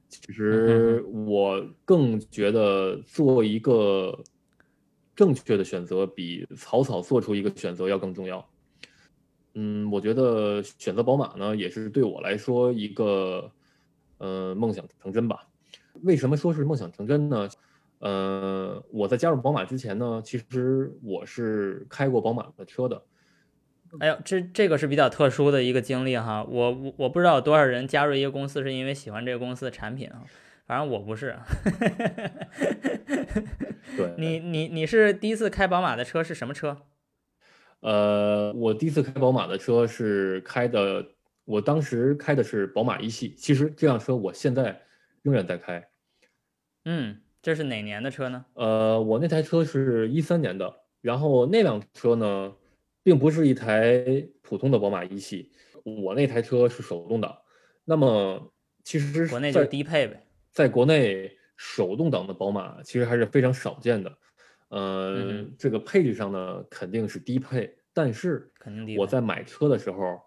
[0.09, 4.23] 其实我更觉得做一个
[5.17, 8.47] 正确的选择，比草草做出一个选择要更重要。
[9.55, 13.51] 嗯，我觉得选择宝马呢，也是对我来说一个
[14.19, 15.49] 呃梦想成真吧。
[16.03, 17.49] 为什么说是梦想成真呢？
[18.01, 23.03] 呃，我在加入宝马之前呢，其实我是开过宝马的车的。
[24.01, 26.45] 哎呦，这这个是比较特殊的一个经历哈。
[26.45, 30.25] 我我我不知道有多少人加入一个公司是因为喜欢这个公司的产品啊，
[30.67, 31.39] 反正我不是。
[33.97, 36.77] 对，你你你是第一次开宝马的车是什么车？
[37.81, 41.07] 呃，我第一次开宝马的车是开的，
[41.45, 43.35] 我当时开的是宝马一系。
[43.37, 44.83] 其实这辆车我现在
[45.23, 45.89] 仍然在开。
[46.85, 48.45] 嗯，这是哪年的车呢？
[48.55, 52.53] 呃，我那台车是一三年的，然后那辆车呢，
[53.03, 55.53] 并不是一台普通的宝马一系，
[55.85, 57.39] 我那台车是手动挡。
[57.85, 58.53] 那么
[58.83, 60.26] 其实国内就是低配呗，
[60.57, 64.19] 在国内手动挡的宝马其实还是非常少见的。
[64.69, 68.51] 呃，嗯这个配置上呢肯定是低配，但是。
[68.97, 70.19] 我在买车的时候，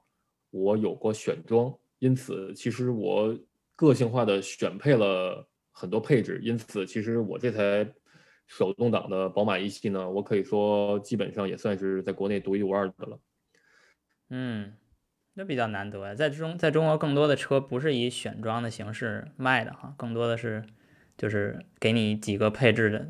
[0.51, 3.35] 我有过选装，因此其实我
[3.75, 7.91] 个性化的选配了很多配置，因此其实我这台
[8.45, 13.19] 手动挡的宝马一系呢，我可以说基本上也算是在国内独一无二的了。
[14.29, 14.71] 嗯，
[15.35, 20.63] 那比较难得呀，在中在中国更多的车不是以选装的形式卖的哈，更多的是
[21.17, 23.07] 就是给你几个配置的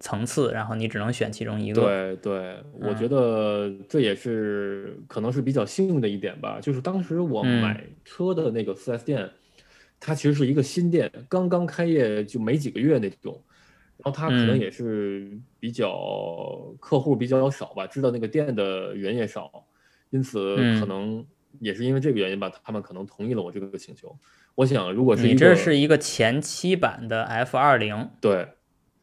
[0.00, 1.82] 层次，然后你只能选其中一个。
[1.82, 6.58] 对对，我觉嗯得这也是可能是比较幸运的一点吧。
[6.60, 9.30] 就是当时我嗯买车的那个 4S 店，
[10.00, 13.40] 它其实是一个新店，刚刚开业就没几个月那种。
[13.98, 19.64] 然后它可能嗯也是比较客户比较少吧，知道那个店的人也少，
[20.12, 21.26] 因此可嗯能
[21.58, 24.16] 也是因为这个原因吧，他们可能同意了我这个请求。
[24.54, 28.46] 我想，如果是你这是一个前期版的 F 二零对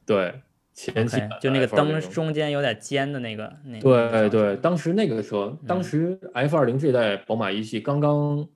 [0.06, 0.42] 对
[0.74, 8.48] 前期版就那个灯中间有点尖的那个那那个对对，当时那个车，当嗯时 F 二零这代宝马一系刚刚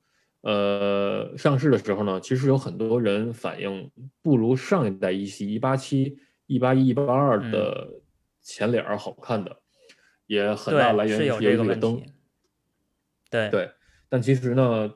[0.42, 3.90] 呃上市的时候呢，其实有很多人反映
[4.22, 7.88] 不如上一代一系一八七、一八一、一八二嗯的
[8.44, 9.58] 前脸儿好看的，
[10.28, 12.00] 也很大来，源于是有这个灯。
[13.34, 13.72] 对对，
[14.08, 14.88] 但其实呢，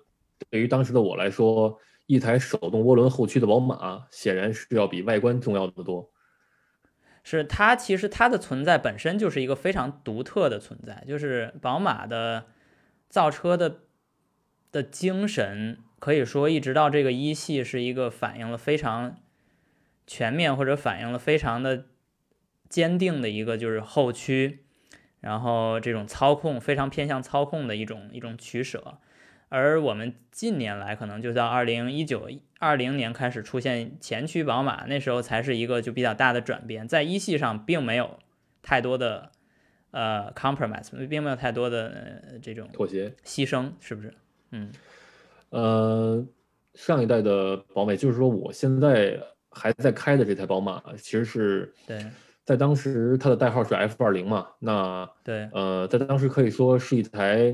[0.52, 6.12] 对于当时的我来说，一台手动涡轮后驱的宝马，显然是要比外观重要的多。
[7.24, 12.46] 是它其实它的存在本身就是一个非常独特的存在，就是宝马的
[13.10, 13.80] 造车的
[14.72, 19.18] 的精神，可以说一直到这个一系是一个反映了非常
[20.06, 21.88] 全面或者反映了非常的
[22.70, 24.67] 坚定的一个就是后驱，
[25.20, 28.98] 然后这种操控非常偏向操控的一种一种取舍。
[29.50, 38.20] 而我们近年来可能就到二零一九二零年开始出现前驱宝马，那时候才是一个就比较大的转变，在一系上并没有
[38.62, 39.32] 太多的
[39.92, 41.88] 呃 compromise，并没有太多的、
[42.30, 43.14] 呃、这种妥协。
[43.24, 44.14] 牺牲，是不是？
[44.52, 44.70] 嗯
[45.50, 46.26] 呃，
[46.74, 49.18] 上一代的宝马，就是说我现在
[49.50, 52.06] 还在开的这台宝马，其实是对
[52.48, 57.54] 在当时它的代号是 F 二零嘛，那对，呃，在当时可以说是一台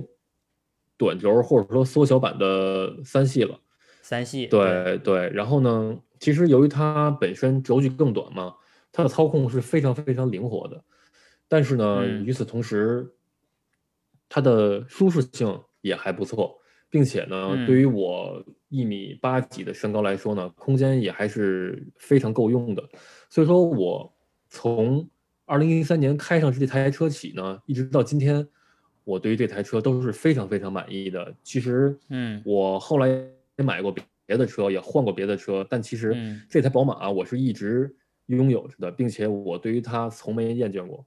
[0.98, 3.60] 短轴或者说缩小版的三系了。
[4.04, 8.54] 三系对对，然后呢，其实由于它本身轴距更短嘛，
[8.92, 10.80] 它的操控是非常非常灵活的。
[11.48, 13.12] 但是呢，嗯与此同时，
[14.30, 16.56] 它的舒适性也还不错，
[16.92, 22.84] 并且呢，嗯对于我一米八几的身高来说呢，空间也还是非常够用的。
[23.32, 24.14] 所以说我
[24.54, 25.10] 从
[25.46, 28.48] 二零一三年开上这台车起呢，一直到今天，
[29.04, 31.34] 我对于这台车都是非常非常满意的。
[31.42, 33.92] 其实，嗯我后来也买过
[34.28, 37.96] 别的车，也换过别的车，但其实嗯这台宝马我是一直
[38.28, 41.04] 拥有着的，并且我对于它从没厌倦过。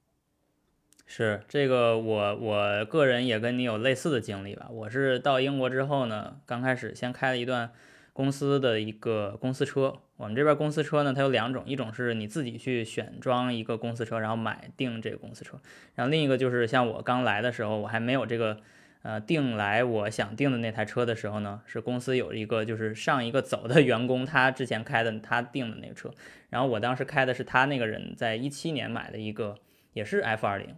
[1.07, 4.67] 是这个我我个人也跟你有类似的经历吧。
[4.73, 7.71] 我是到英国之后呢，刚开始先开了一段
[8.17, 9.95] 公司的一个公司车。
[10.17, 15.61] 我们这边公司车呢，它有两种，一种是你自己去选装一个公司车，然后买定这个公司车，
[15.95, 18.57] 然后另一个就是像我刚来的时候，我还没有这个。
[19.03, 26.11] 呃，订来我想订的那台车的时候呢，是公司有一个就是上一个走的员工，他之前开的他订的那个车，
[26.51, 29.55] 然后我当时开的是他那个人在一七年买的一个，
[29.93, 30.75] 也是 F 二零，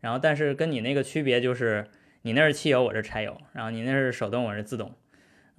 [0.00, 1.86] 然后但是跟你那个区别就是
[2.20, 4.94] 你那是汽油，我是柴油，然后你那是手动，我是自动，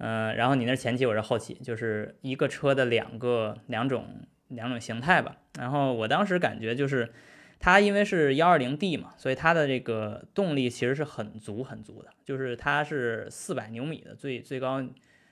[0.04, 4.04] 嗯，然后你那是前期，我是后期，就是一个车的两个两种
[4.48, 7.12] 两种形态吧，然后我当时感觉就是。
[7.60, 14.84] 它因为是幺二零 D 嘛，所以它的这个动力其实是很足很足的，就是它是四百牛米的最最高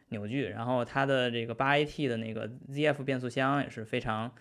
[0.09, 4.33] 扭矩，然后它的这个八 AT 的那个 ZF 变速箱也是非常，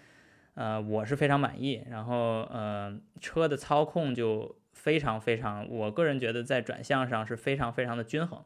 [0.53, 1.83] 呃，我是非常满意。
[1.89, 8.41] 然后呃，车的操控就非常非常，我个人觉得在转向上是非常非常的均衡，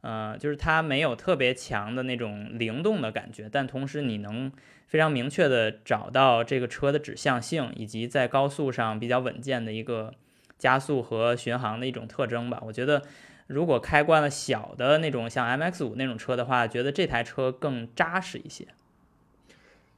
[0.00, 4.52] 呃，就是它没有特别强的那种灵动的感觉，但同时你能。
[4.88, 10.14] 非常明确的找到这个车的指向性，以及在高速上比较稳健的一个
[10.58, 12.62] 加速和巡航的一种特征吧。
[12.64, 13.02] 我觉得，
[13.48, 18.66] 如果开惯了小的那种像 MX 五那种车的话，觉得这台车更扎实一些。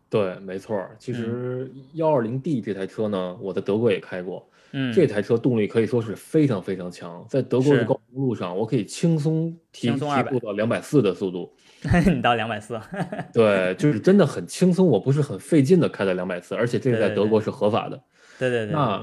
[0.09, 0.85] 对，没错。
[0.99, 4.50] 其实幺二零 D 这台车呢，我在德国也开过。
[4.73, 11.53] 嗯，这台车动力可以说是非常非常强，在德国的高速公路上，我可以轻松提提速到两百四的速度。
[12.07, 12.79] 你到两百四，
[13.33, 18.03] 对，就是真的很轻松，我不是很费劲的开了两百四，而且这个在德国是合法的。
[18.39, 18.73] 对对对。
[18.73, 19.03] 那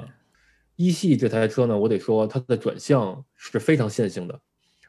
[0.76, 4.40] 一系这台车呢，我得说它的转向是非常线性的，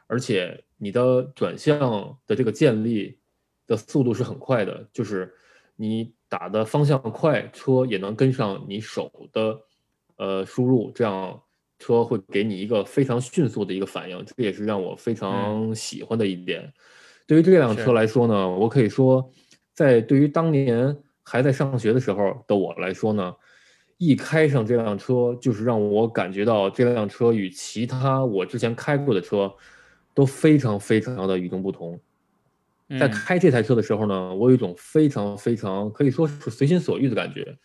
[0.05, 3.17] 而且你的转向的这个建立
[3.65, 5.33] 的速度是很快的，就是
[5.75, 9.59] 你打的方向快，车也能跟上你手的
[10.19, 11.41] 呃输入，这样
[11.79, 16.71] 车会给你一个非常迅速的一个反应，这也是让我非常喜欢的一点。
[17.25, 19.31] 对于这辆车来说呢，我可以说，
[19.73, 23.33] 在对于当年还在上学的时候的我来说呢，
[23.97, 29.53] 一开上这辆车，就是让我感觉到这辆车与其他我之前开过的车
[30.13, 31.99] 都非常非常的与众不同。
[32.99, 37.55] 在开这台车的时候呢，我有一种非常非常可以说是随心所欲的感觉，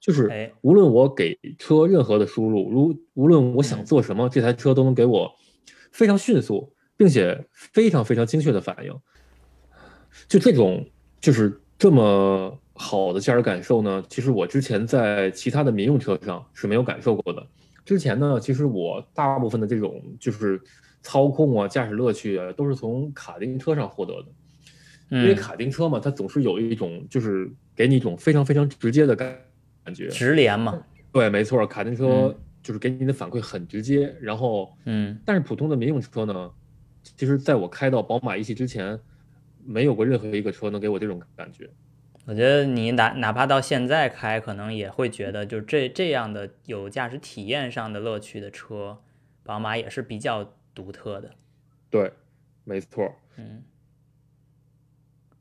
[0.00, 5.32] 就是无论我给车任何的输入，如无论我想做什么，这台车都能给我
[5.92, 6.72] 非常迅速。
[6.98, 8.92] 并且非常非常精确的反应，
[10.26, 10.84] 就这种
[11.20, 14.02] 就是这么好的驾驶感受呢？
[14.08, 17.46] 其实我之前在其他的民用车上是没有感受过的。
[17.84, 20.60] 之前呢，其实我大部分的这种就是
[21.00, 24.26] 操控啊、驾驶乐趣啊，都是从卡丁车上获得的。
[25.10, 29.38] 因为卡丁车嘛，它总是有一种就是给你一种非常非常直接的感
[29.88, 30.82] 感觉，直连嘛。
[31.10, 34.14] 对，没错，卡丁车就是给你的反馈很直接。
[34.20, 36.52] 然后，嗯，但是普通的民用车呢？
[37.02, 39.00] 其实，在我开到宝马一系之前，
[39.64, 41.70] 没有过任何一个车能给我这种感觉。
[42.26, 48.98] 我觉得你哪哪怕到现在开，可能也会觉得，就这这样的有驾驶体验上的乐趣的车，
[49.42, 51.30] 宝马也是比较独特的。
[51.88, 52.12] 对，
[52.64, 53.14] 没错。
[53.36, 53.64] 嗯。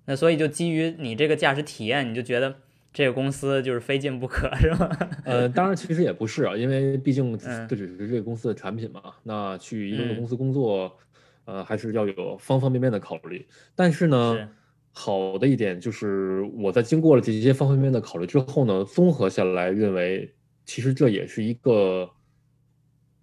[0.05, 2.61] 那所以就基于你这个驾驶体验，你就觉得
[2.97, 4.89] 这个公司就是非进不可，是吗？
[5.23, 9.13] 呃，当然其实也不是啊，因为毕竟这只是这个公司的产品嘛。
[9.21, 10.91] 那去一个公司工作。
[11.45, 14.49] 呃，还是要有方方面面的考虑，但是呢，
[14.91, 22.09] 好的一点就是我在经过了这些方方面面的考虑之后呢，综合下来认为，其实这也是一个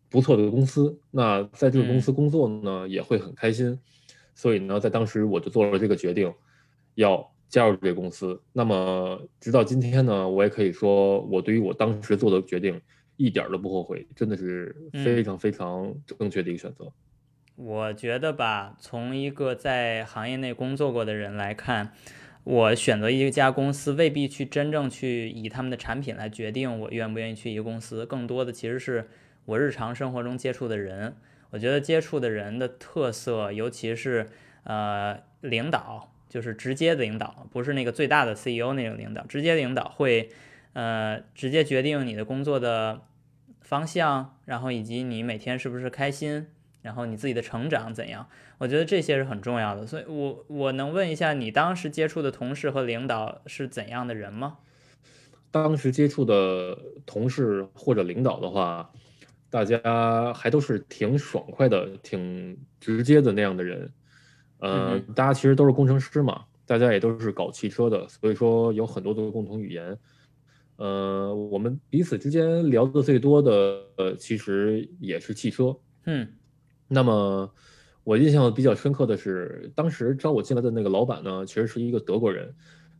[0.08, 0.98] 不错的公司。
[1.10, 3.78] 那在这个公司工作呢，也会很开心。
[4.34, 6.32] 所以呢，在当时我就做了这个决定，
[6.94, 8.42] 要加入这个公司。
[8.52, 12.80] 那么直到今天呢，我也可以说，我对于我当时做的决定
[13.16, 16.90] 一点都不后悔，真的是非常非常正确的一个选择。
[17.54, 21.92] 我觉得吧，从一个在行业内工作过的人来看，
[22.42, 29.08] 我选择一家公司未必去真正去以他们的产品来决定我愿不愿意去一个公司，更多的其实是
[29.44, 31.14] 我日常生活中接触的人。
[31.50, 34.28] 我觉得接触的人的特色，尤其是
[34.64, 40.30] 呃领导，就是直接的领导，不是那个最大的 CEO 那种领导，直接领导会
[40.72, 43.02] 呃直接决定你的工作的
[43.60, 46.48] 方向，然后以及你每天是不是开心。
[46.82, 48.28] 然后你自己的成长怎样？
[48.58, 49.86] 我觉得这些是很重要的。
[49.86, 54.58] 所以，我我能问一下，你当时接触的同事和领导是怎样的人吗？
[55.52, 58.90] 当时接触的同事或者领导的话，
[59.48, 63.90] 大家还都是挺爽快的、挺直接的那样的人。
[64.64, 69.98] 呃，大家其实都是工程师嘛，大家也都是搞汽车的，所以说有很多的共同语言。
[70.76, 73.52] 呃，我们彼此之间聊的最多的，
[73.96, 75.76] 呃，其实也是汽车。
[76.06, 76.26] 嗯。
[76.88, 77.52] 那么，
[78.04, 82.54] 我印象比较深刻的是，当时招我进来的那个老板呢，其实是一个德国人，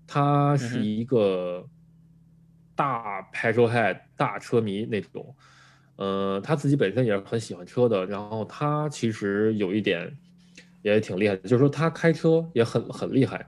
[0.07, 1.67] 他是一个
[2.75, 5.35] 大 petrol head 大车迷那种，
[5.97, 10.17] 呃，他自己本身也是很喜欢车的，然后他其实有一点
[10.93, 13.45] 也挺厉害的，就是说他开车也很很厉害，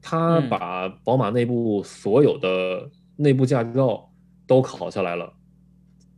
[0.00, 4.10] 他把宝马内部所有的内部驾照
[4.46, 5.32] 都考下来了，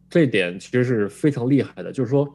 [0.09, 2.33] 这点其实是非常厉害的，就是说。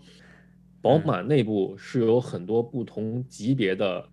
[0.84, 4.06] 宝马内部是有很多不同级别的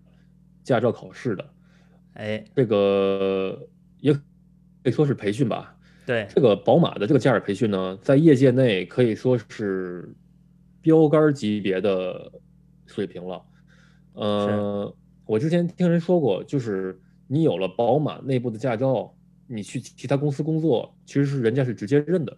[0.63, 1.45] 驾照考试的，
[2.13, 3.69] 哎，这个
[3.99, 4.21] 也可
[4.85, 5.77] 以说是培训吧。
[6.07, 10.15] 对，这个宝马的这个驾驶培训呢，在业界内可以说是
[10.81, 12.31] 标杆级别的
[12.87, 13.45] 水平了。
[14.15, 14.95] 呃，
[15.27, 19.15] 我之前听人说过，就是你有了宝马内部的驾照，
[19.47, 22.37] 你去其他公司工作，其实是人家是直接认的。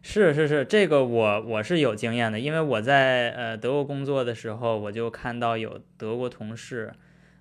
[0.00, 6.92] 是是是，这个我我是有经验的，因为我在呃德国工作的时候，我就看到有德国同事，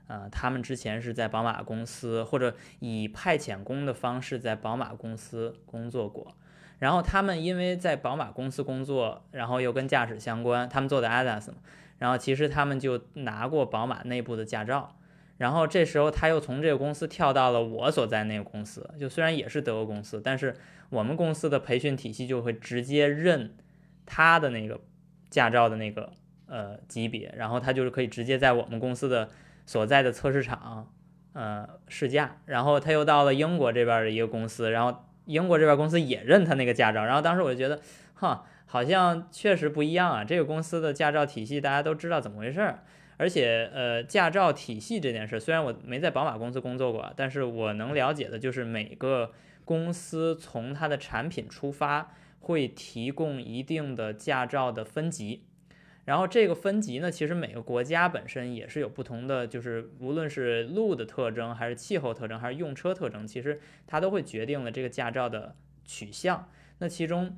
[0.07, 6.35] 呃，他们之前是在宝马公司或者以派遣工的方式在宝马公司工作过，
[6.79, 11.57] 然后他们因为在宝马公司工作，然后又跟驾驶相关，他们做的 ADAS 嘛，
[11.97, 14.97] 然后其实他们就拿过宝马内部的驾照，
[15.37, 20.55] 然后这时候他又从这个公司跳到了我所在那个公司，就虽然也是德国公司，但是。
[20.89, 23.57] 我们公司的培训体系就会直接认
[24.05, 24.79] 他的那个
[25.29, 26.13] 驾照的那个
[26.45, 29.29] 呃级别，然后他就是可以直接在我们公司的
[29.65, 30.89] 所在的测试场
[31.33, 37.81] 呃试驾，然后他又到了英国这边的一个公司，然后英国这边公司也认他那个驾照，然后当时我就觉得，
[38.13, 42.83] 哈，好像确实不一样啊，这个公司的驾照体系大家都知道怎么回事儿，
[43.17, 49.33] 而且呃驾照体系这件事，虽然我没在宝马公司工作过，但是我能了解的就是每个。
[49.67, 55.43] 公司从它的产品出发，会提供一定的驾照的分级，
[56.05, 65.53] 然后这个分级呢，其实每个国家本身也是有不同的，就是无论是路的特征，还是气候特征，还是用车特征，其实它都会决定了这个驾照的
[65.83, 66.47] 取向。
[66.77, 67.37] 那其中，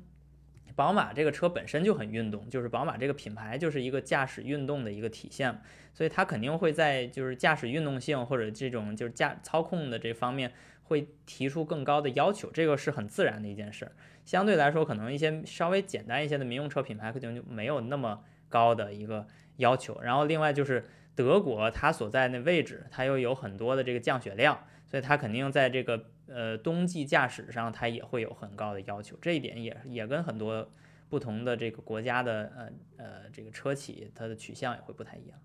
[0.80, 5.60] 宝马这个车本身就很运动，就是宝马这个品牌就是一个驾驶运动的一个体现，
[5.92, 10.50] 所以它肯定会在就是驾驶运动性或者这种就是驾操控的这方面。
[10.90, 13.92] 会提出更高的要求，这个是很自然的一件事。
[14.24, 19.24] 相对来说，可能一些稍微简单一些的民用车品牌可能就没有那么高的一个
[19.58, 20.00] 要求。
[20.02, 29.16] 然后另外就是德国，它所在的位置，它又有很多的这个降雪量，所以它肯定在这个呃冬季驾驶上，它也会有很高的要求。
[29.22, 30.68] 这一点也也跟很多
[31.08, 35.38] 不同的这个国家的呃呃这个车企它的取向也会不太一样。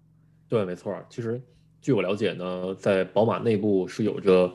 [0.49, 1.05] 对，没错。
[1.09, 1.41] 其实
[1.81, 4.53] 据我了解呢，在宝马内部是有着。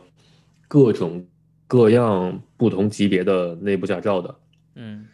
[0.73, 1.27] 各种
[1.67, 4.41] 各样不同级别的内部驾照的，
[4.77, 5.05] 嗯，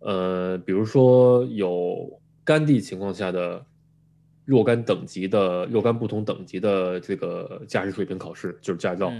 [0.00, 3.64] 呃，比如说有干地情况下的
[4.46, 9.12] 若干等级的若干不同等级的这个驾驶水平考试，就是驾照。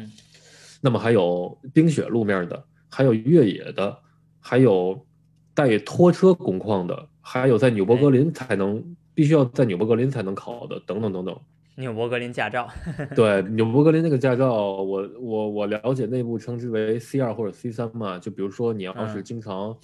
[0.81, 3.99] 那么还有冰雪路面的，还有越野的，
[4.41, 5.05] 还有
[5.53, 11.37] 带拖车工况的，还有在纽博格林才能必须要在纽博格林才能考的，等等等等。
[11.79, 12.69] 纽博格林驾照，
[13.15, 18.19] 对，纽博格林那个驾照，我我我了解内部称之为 C 二或者 C 三嘛。
[18.19, 19.77] 就比如说你要是经常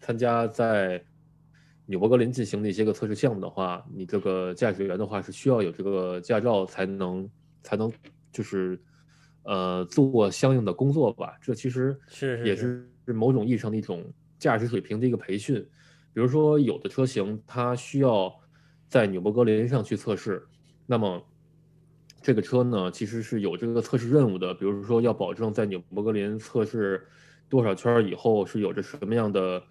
[0.00, 1.00] 参加在
[1.90, 7.26] 纽博格林进行的一些个测试项目的话，你这个驾驶员的话是需要有这个驾照才能
[7.62, 7.90] 才能
[8.30, 8.78] 就是
[9.44, 11.38] 呃做相应的工作吧。
[11.40, 14.04] 这其实是也是某种意义上的一种
[14.38, 15.66] 驾驶水平的一个培训。
[16.12, 18.30] 比如说有的车型它需要
[18.86, 20.46] 在纽博格林上去测试。
[20.84, 21.22] 那么，
[22.20, 24.52] 这个车呢，其实是有这个测试任务的。
[24.52, 27.06] 比如说，要保证在纽博格林测试
[27.48, 29.62] 多少圈以后是有着什么样的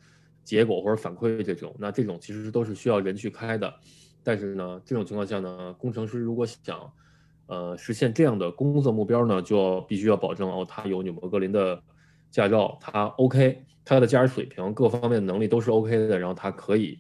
[0.48, 1.76] 结果或者反馈这种。
[1.78, 3.74] 那这种其实都是需要人去开的。
[4.24, 6.90] 但是呢，这种情况下呢，工程师如果想
[7.48, 11.84] 呃实现这样的工作目标呢，就要必须要保证哦，他有纽博格林的
[12.32, 16.98] 驾照，他 OK，他的驾驶水平各方面能力都是 OK 的，然后他可以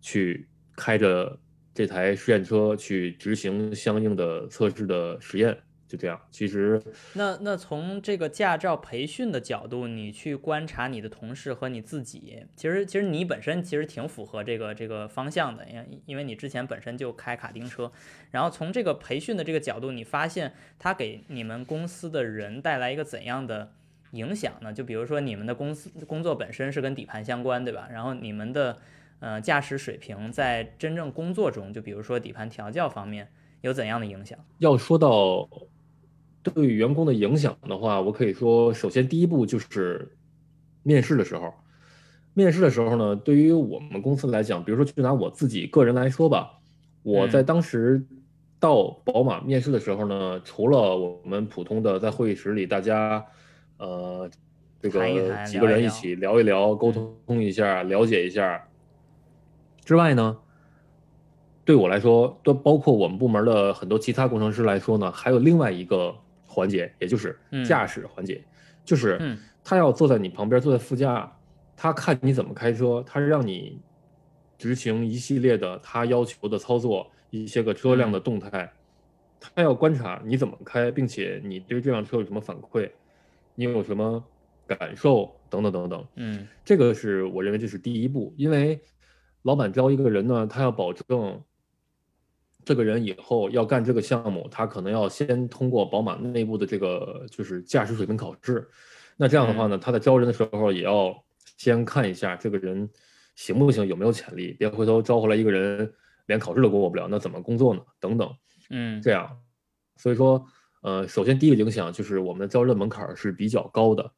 [0.00, 1.36] 去开着。
[1.76, 5.54] 这台试验车去执行相应的测试的实验，
[5.88, 6.20] 就这样。
[6.30, 6.82] 其实，
[7.14, 17.90] 那那从这个驾照培训的角度，你去观察你的同事和你自己，其实其实你本身其实挺符合这个这个方向的，因为因为你之前本身就开卡丁车。
[18.30, 23.72] 然后从这个培训的这个角度，你发现它给你们公司的人带来一个怎样的
[24.12, 24.72] 影响呢？
[24.72, 27.88] 就比如说你们的公司工作本身是跟底盘相关，对吧？
[27.90, 28.78] 然后你们的。
[29.18, 33.26] 呃，驾驶水平在真正工作中，就比如说底盘调教方面，
[33.62, 34.38] 有怎样的影响？
[34.58, 35.48] 要说到
[36.50, 40.16] 对员工的影响的话，我可以说，首先第一步就是
[40.82, 41.52] 面试的时候。
[42.34, 46.58] 面试的时候呢，对于我们公司来讲，比如说就拿我自己个人来说吧，
[47.02, 48.04] 我在当时
[48.60, 53.24] 到宝马面试的时候呢，除了我们普通的在会议室里大家
[53.78, 54.28] 呃
[54.82, 58.68] 这个几个人一起聊一聊、沟通一下、了解一下。
[59.82, 60.36] 之外呢，
[61.64, 66.14] 对我来说，都包括我们部门的很多其他工程师来说呢，还有另外一个
[66.56, 68.42] 环节，也就是驾驶环节，
[68.84, 71.30] 就是他要坐在你旁边，坐在副驾，
[71.76, 73.78] 他看你怎么开车，他让你。
[74.58, 78.72] 执行一系列的他要求的操作，一些个车辆的动态，
[79.38, 82.90] 他要观察你怎么开，并且你对这辆车有什么反馈，
[83.54, 84.24] 你有什么
[84.66, 86.06] 感受等等等等。
[86.14, 88.80] 嗯，这个是我认为这是第一步，因为
[89.42, 91.38] 老板招一个人呢，他要保证
[92.66, 98.68] 这个人以后要干这个项目，他可能要先通过宝马内部的这个就是驾驶水平考试。
[99.16, 101.16] 那这样的话呢，他在招人的时候也要
[101.56, 102.86] 先看一下这个人。
[103.36, 103.86] 行不行？
[103.86, 104.54] 有没有潜力？
[104.58, 105.92] 别回头招回来一个人，
[106.24, 107.82] 连考试都过不了，那怎么工作呢？
[108.00, 108.34] 等等，
[108.70, 109.38] 嗯，这样，
[109.98, 110.42] 所以说，
[110.80, 114.10] 呃，首先第一个影响就是我们的招人门槛是比较高的，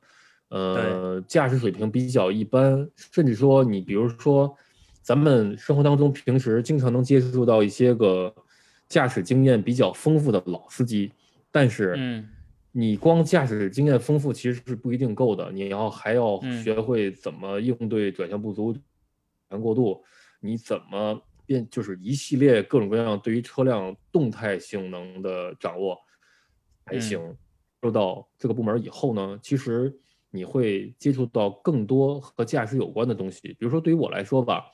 [0.51, 4.57] 呃，驾驶水平比较一般，甚至说你比如说，
[5.09, 8.30] 咱们生活当中平时经常能接触到一些个
[8.90, 11.11] 驾驶经验比较丰富的老司机，
[11.50, 12.28] 但是，嗯，
[12.72, 18.76] 你光驾驶经验丰富其实是不一定够的，你要还要学会怎么应对转向不足。
[19.48, 20.04] 全过度，
[20.40, 21.66] 你怎么变？
[21.70, 25.96] 就是一系列各种各样对于车辆动态性能的掌握
[26.84, 27.18] 还行。
[27.80, 29.98] 说到这个部门以后呢，其实
[30.30, 33.56] 你会接触到更多和驾驶有关的东西。
[33.59, 34.66] 比如说，对于我来说吧，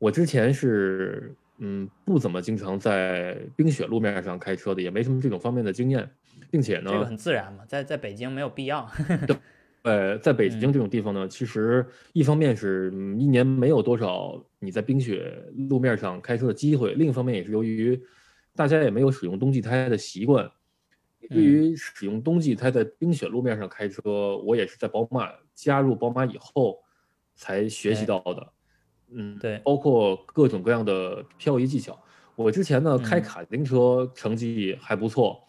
[0.00, 6.10] 我之前是嗯不怎么经常在冰雪路面上开车的，也没什么这种方面的经验，
[6.50, 8.90] 并且呢，这个很自然嘛，在在北京没有必要。
[9.84, 15.32] 呃，在北京这种地方呢，其实一方面是一年没有多少你在冰雪
[15.68, 17.98] 路面上开车的机会，另一方面也是由于
[18.56, 20.50] 大家也没有使用冬季胎的习惯。
[21.28, 26.82] 对于使用冬季胎在冰雪路面上开车，我也是在宝马加入宝马以后
[27.34, 28.52] 才学习到的。
[29.12, 31.98] 嗯，对，包括各种各样的漂移技巧。
[32.36, 35.46] 我之前呢开卡丁车成绩还不错。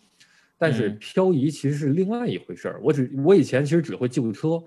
[0.64, 2.80] 但是漂移其实是另外一回事儿。
[2.84, 4.62] 我只我以前其实只会救车，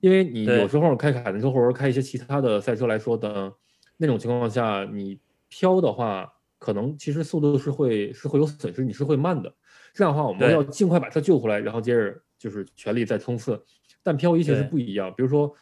[0.00, 3.52] 因为你有时候开卡丁车或者开一些其他的赛车来说的，
[3.96, 6.28] 那种情况下你漂的话，
[6.58, 9.54] 可能其实速度是会是会有损失，你是会慢的。
[9.94, 13.62] 这样的话，我们要尽快把车救回来，然后接着就是全力再冲刺。
[14.02, 15.54] 但漂移其实不一样，比如说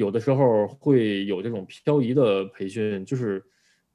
[0.00, 3.44] 有的时候会有这种漂移的培训，就是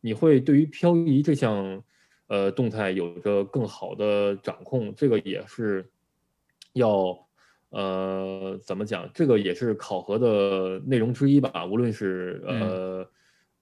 [0.01, 1.84] 你会对于漂移这项。
[2.28, 5.88] 呃，动态有着更好的掌控，这个也是
[6.74, 7.16] 要
[7.70, 9.08] 呃怎么讲？
[9.14, 11.68] 这个也是考核的内容之一吧。
[11.68, 13.08] 无论是呃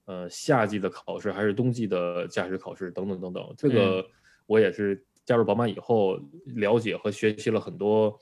[0.06, 4.02] 呃夏季的考试，还是冬季的驾驶考试等等等等，这个
[4.46, 8.18] 我也是加入宝马以后了解和学习了很多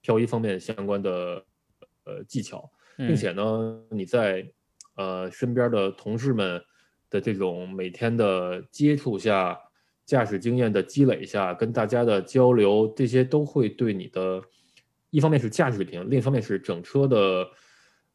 [0.00, 1.44] 漂移方面相关的
[2.02, 4.46] 呃技巧，并且呢，你在
[4.96, 6.62] 呃身边的同事们
[7.10, 9.58] 的这种每天的接触下。
[10.06, 14.38] 驾驶经验的积累下，跟大家的交流，这些都会对你的，
[15.08, 17.48] 一方面是驾驶水平，另一方面是整车的，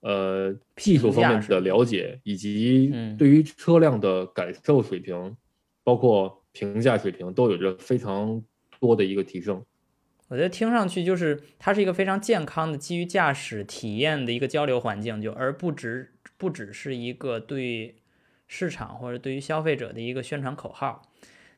[0.02, 5.36] 呃，技术方面的了解，以及对于车辆的感受水平，
[5.84, 8.40] 包括评价水平，都有着非常
[8.80, 9.66] 多的一个提升。
[10.30, 17.98] 我觉得听上去就是它是一个非常健康的基于驾驶体验的一个交流环境，就而不只不只是一个对
[18.48, 21.02] 市场或者对于消费者的一个宣传口号。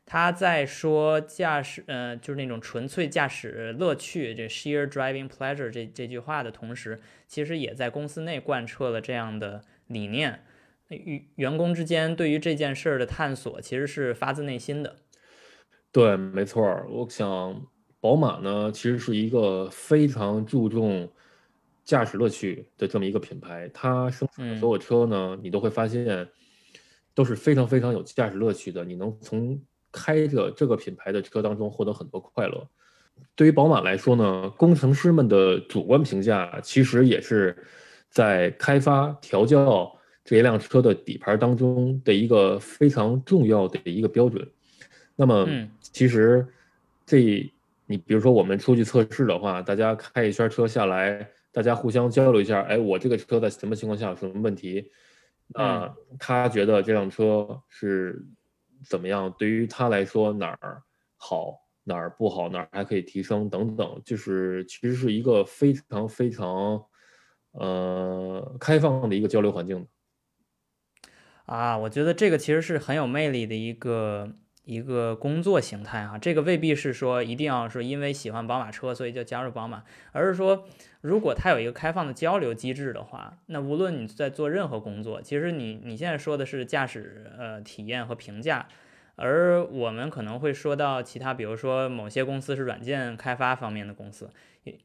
[0.04, 10.42] 他在说驾驶，呃，就是那种纯粹驾驶乐趣，这 sheer driving pleasure 这这句话的同时，其实也在公司内贯彻了这样的理念。
[10.88, 14.96] 与员工之间对于这件事儿的探索，其实是发自内心的。
[15.92, 16.62] 对，没错。
[16.90, 17.64] 我想，
[18.02, 21.08] 宝马呢，其实是一个非常注重
[21.84, 23.70] 驾驶乐趣的这么一个品牌。
[23.72, 26.28] 它生产的所有车呢，你都会发现
[27.14, 28.84] 都是非常非常有驾驶乐趣的。
[28.84, 29.56] 你能从
[29.92, 32.66] 开着这个品牌的车当中获得很多快乐。
[33.36, 37.56] 对于宝马来说呢，工程师们的主观评价其实也是
[38.10, 44.44] 在开发调教这一辆车的底盘当中的一个非常重要的一个标准。
[45.14, 45.46] 那么，
[45.80, 46.44] 其实
[47.06, 47.48] 这
[47.86, 54.90] 你比如说我们出去测试的话，大家开一圈车下来，大家互相交流一下，哎，我这个车在什么情况下有什么问题？
[55.54, 58.26] 啊，他觉得这辆车是。
[58.84, 59.32] 怎么样？
[59.38, 60.82] 对于他来说，哪儿
[61.16, 61.54] 好，
[61.84, 66.84] 哪儿不好，哪儿还可以提升，等等，就是其实是一个非常非常
[67.52, 69.86] 呃开放的一个交流环境。
[71.44, 74.34] 啊，我觉得这个其实是很有魅力的一个
[74.64, 79.82] 一个工作形态哈，这个未必是说一定要说因为喜欢宝马车所以就加入宝马，
[80.12, 80.64] 而是说
[81.00, 88.68] 如果它有一个开放的交流机制的话，那无论你在做任何工作，其实你你现在说的是驾驶呃体验和评价，
[89.16, 94.30] 而我们可能会说到其他，比如说某些公司是软件开发方面的公司，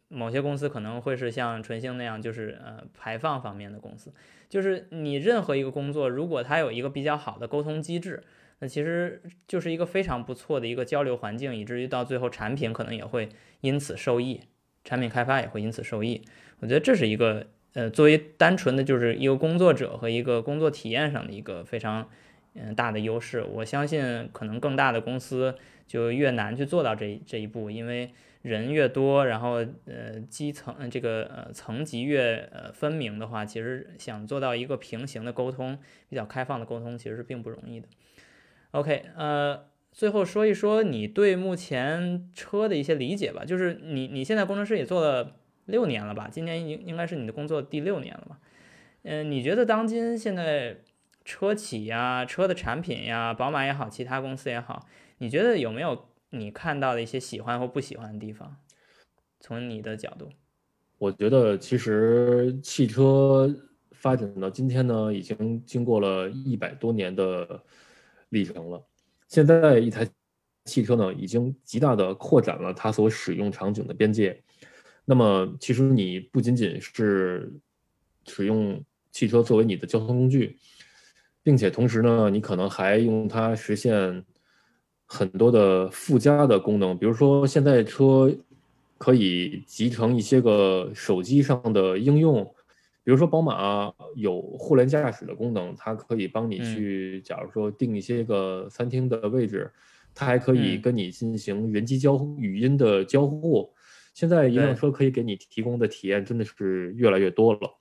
[0.07, 4.11] 某些公司可能会是像纯星那样就是呃排放方面的公司，
[4.49, 8.23] 就是你任何一个工作，如果它有一个比较好的沟通机制。
[8.59, 13.29] 那其实就是一个非常不错的一个交流环境，以至于到最后产品可能也会
[13.61, 14.41] 因此受益，
[14.83, 16.21] 产品开发也会因此受益。
[16.59, 22.09] 我觉得这是一个呃，作为单纯的就是一个工作者和一个工作体验上的一个非常
[22.55, 23.43] 嗯大的优势。
[23.43, 25.53] 我相信可能更大的公司
[25.85, 35.77] 就越难去做到这这一步，因为人越多，然后呃基层这个呃层级越呃分明的话，其实想做到一个平行的沟通，
[36.09, 37.87] 比较开放的沟通，其实是并不容易的。
[38.71, 43.45] OK，呃，最后说一说你对目前车的一些理解吧。
[43.45, 46.27] 就是你你现在工程师也做了六年了吧？
[46.29, 48.39] 今年应应该是你的工作第六年了吧？
[49.03, 50.81] 嗯，你觉得当今现在
[51.23, 54.85] 车企呀、车的产品呀，宝马也好，其他公司也好，
[55.19, 58.57] 你觉得有没有你看到的一些喜欢或不喜欢的地方？
[59.39, 60.29] 从你的角度，
[60.97, 63.49] 我觉得其实汽车
[63.93, 67.63] 发展到今天呢，已经经过了一百多年的。
[68.29, 68.83] 历程了。
[69.27, 70.07] 现在一台
[70.65, 74.41] 汽车呢，已经极大的扩展了它所使用场景的边界。
[75.05, 77.51] 那么，其实你不仅仅是
[78.25, 80.57] 使用汽车作为你的交通工具，
[81.43, 84.23] 并且同时呢，你可能还用它实现
[85.05, 86.97] 很多的附加的功能。
[86.97, 88.29] 比如说，现在车
[88.97, 92.53] 可以集成一些个手机上的应用。
[93.07, 99.71] 比如说，宝马有互联驾驶的功能，它可以帮你去，假如说定一些个餐厅的位置，
[100.13, 103.73] 它还可以跟你进行人机交语音的交互。
[104.13, 107.77] 现在一辆车可以给你提供的体验真的是越来越多了。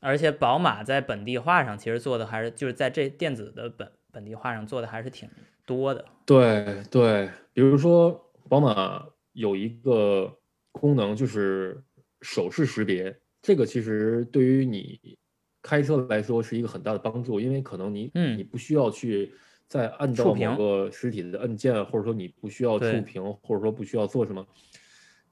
[0.00, 5.28] 而且，宝马在本地化上其实做的还是就是在这电子的本本地化上做的还是挺
[5.66, 6.04] 多的。
[6.24, 10.38] 对对，比如说，宝马有一个
[10.70, 11.82] 功能就是
[12.22, 13.18] 手势识别。
[13.40, 15.16] 这个其实对于你
[15.62, 19.32] 开车来说是一个很大的帮助，因为可能你嗯你不需要去
[19.66, 24.44] 再按照某个实体的按键，或者说你不需要触屏，或者说不需要做什么。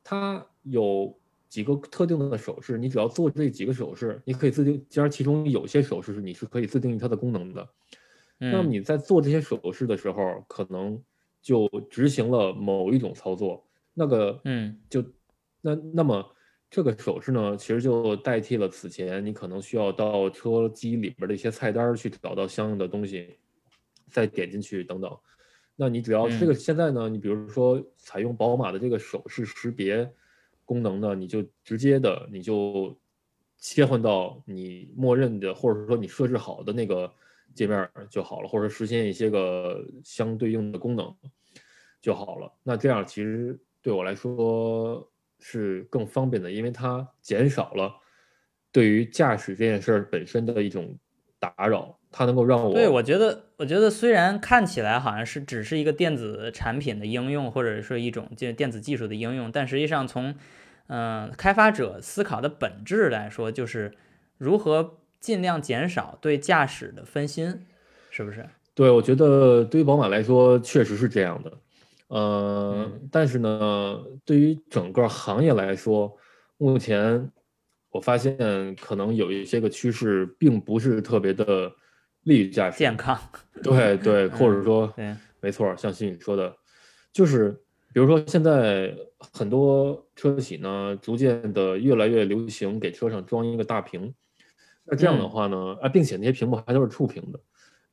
[0.04, 4.84] 它有几个特定的手势，你只要做这几个手势，你可以自定。
[4.88, 7.68] 既然其中有些手势是你是可以自定义它的功能的，
[8.38, 11.02] 那么你在做这些手势的时候，可能
[11.42, 13.66] 就执行了某一种操作。
[13.94, 15.04] 那个嗯，就
[15.60, 16.24] 那那么。
[16.76, 23.38] 这个手势呢，其实就代替了此前你可能需要到车机里边的一些菜单去找到相应的东西，
[24.10, 25.10] 再点进去等等。
[25.74, 30.06] 那你只要这个现在呢，你比如说采用宝马的这个手势识别
[30.66, 32.94] 功能呢，你就直接的你就
[33.56, 37.10] 切换到你默认的或者说你设置好的那个
[37.54, 41.16] 界面就好了，或者实现一些个相对应的功能
[42.02, 42.52] 就好了。
[42.62, 45.10] 那这样其实对我来说。
[45.40, 47.92] 是更方便的，因为它减少了
[48.72, 50.98] 对于驾驶这件事儿本身的一种
[51.38, 60.34] 打扰，它能够让我对我觉得，我觉得虽然看起来好像是只是一个电子产品的应用，或者是一种就电子技术的应用，但实际上从
[60.88, 63.92] 嗯开发者思考的本质来说，就是
[64.38, 67.66] 如何尽量减少对驾驶的分心，
[68.10, 68.48] 是不是？
[68.74, 71.52] 对，我觉得对于宝马来说，确实是这样的。
[72.08, 76.16] 呃，但是呢，对于整个行业来说，
[76.56, 77.30] 目前
[77.90, 81.72] 我发现可能有一些个趋势，并不是特别的
[82.22, 83.18] 利于驾驶健康。
[83.62, 86.54] 对对， 或者说，对，没错，像新宇说的，
[87.12, 87.50] 就是
[87.92, 94.14] 比如说现在很多车企呢，逐渐的越来越流行给车上装一个大屏，
[94.84, 97.40] 那这样的话呢，啊，并且那些屏幕还都是触屏的。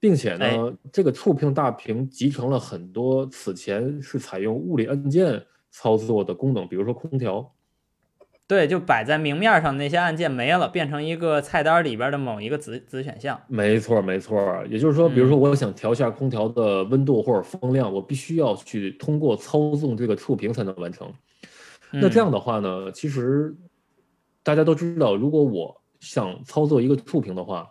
[0.03, 5.41] 并且呢，这个触屏大屏集成了很多此前是采用物理按键
[5.71, 7.49] 操作的功能，比如说空调。
[8.45, 13.41] 对，就摆在明面上那些按键没了，变成一个菜单里边的某一个子子选项。
[13.47, 14.61] 没错，没错。
[14.69, 21.09] 也就是说，比如说我想调一下空调的温度或者风量，我必须要去通过操纵这个触屏才能完成。
[21.93, 23.55] 那这样的话呢，其实
[24.43, 27.65] 大家都知道，如果我想操作一个触屏的话，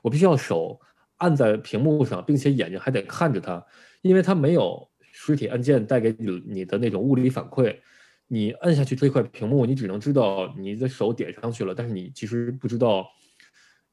[0.00, 0.78] 我必须要手。
[1.22, 3.64] 按在屏幕上，并且眼睛还得看着它，
[4.02, 7.78] 因为它没有实体按键带给你你的那种物理反馈。
[8.26, 13.06] 你按下去这块屏幕，你只能知道你的手点上去了，但是你其实不知道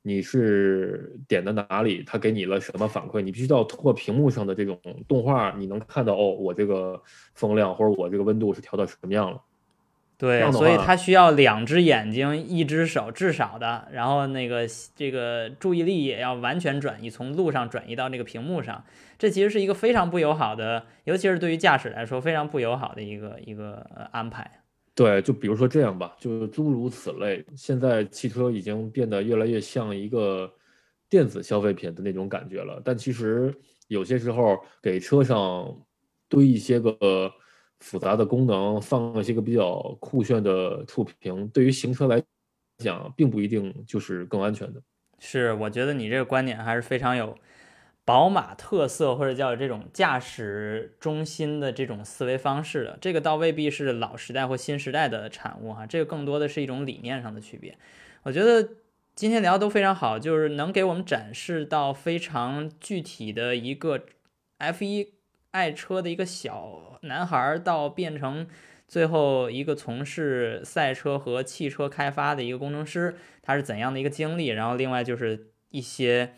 [0.01, 6.99] 你是点的哪里，它给你了什么反馈，你必须要通过屏幕上的这种动画，你能看到哦，我这个
[7.35, 9.39] 风量或者我这个温度是调到什么样了。
[10.19, 18.83] 对，所以它需要两只眼睛，一只手，至少的，然后那个这个注意力也要完全转移，从路上转移到那个屏幕上。
[19.17, 23.75] 这其实是一个非常不友好的，尤其是对于驾驶来说非常不友好的一个一个
[24.11, 24.59] 安排。
[24.93, 27.45] 对，就比如说这样吧，就诸如此类。
[27.55, 30.51] 现在汽车已经变得越来越像一个
[31.09, 33.55] 电子消费品的那种感觉了，但其实
[33.87, 35.73] 有些时候给车上
[36.27, 37.31] 堆一些个。
[37.79, 42.21] 复杂的功能放一些个比较酷炫的触屏，对于行车来
[42.77, 44.81] 讲，并不一定就是更安全的。
[45.19, 47.37] 是，我觉得你这个观点还是非常有
[48.05, 52.97] 宝马特色，或者叫这种驾驶中心的这种思维方式的。
[53.01, 57.77] 这个倒未必是老时代或新时代的产物哈，这个更多的是一种理念上的区别。
[58.23, 58.67] 我觉得
[59.15, 64.03] 今天聊的都非常好，就是能给我们展示到非常具体的一个
[64.57, 65.18] F 一。
[65.51, 68.47] 爱车的一个小男孩儿，到变成
[68.87, 74.47] 最后一个从事赛车和汽车开发的一个工程师，他是怎样的一个经历？
[74.47, 76.33] 然后另外就是一些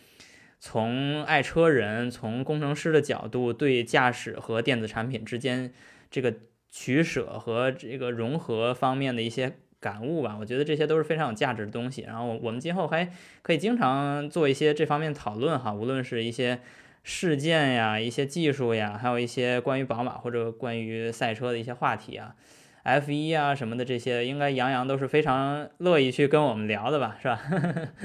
[0.60, 5.74] 从爱车人、从工程师的角度对驾驶和电子产品之间
[6.10, 6.34] 这个
[6.70, 10.38] 取舍和这个融合方面的一些感悟吧。
[10.40, 12.04] 我觉得这些都是非常有价值的东西。
[12.04, 16.62] 然后我们今后还可以经常做一些这方面讨论哈，无论是一些。
[17.04, 22.36] 事件呀，一些技术呀，还有一些关于宝马或者关于赛车的一些话题啊
[22.84, 27.42] ，F 一啊什么的这些，应该杨洋都是非常乐意去跟我们聊的吧，是吧？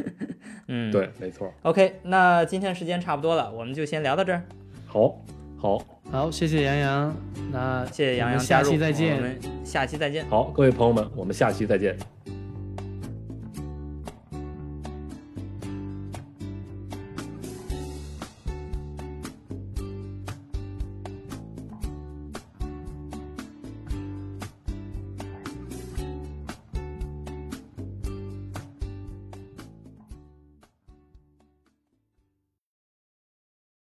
[0.69, 1.53] 嗯，对，没错。
[1.63, 4.43] OK，那今天时间差不多了，我们就先聊到这儿。
[4.87, 5.23] 好，
[5.59, 5.79] 好，
[6.11, 7.17] 好，谢谢杨洋，
[7.53, 10.27] 那谢谢杨洋下期再见，我们下期再见。
[10.29, 11.97] 好，各位朋友们，我们下期再见。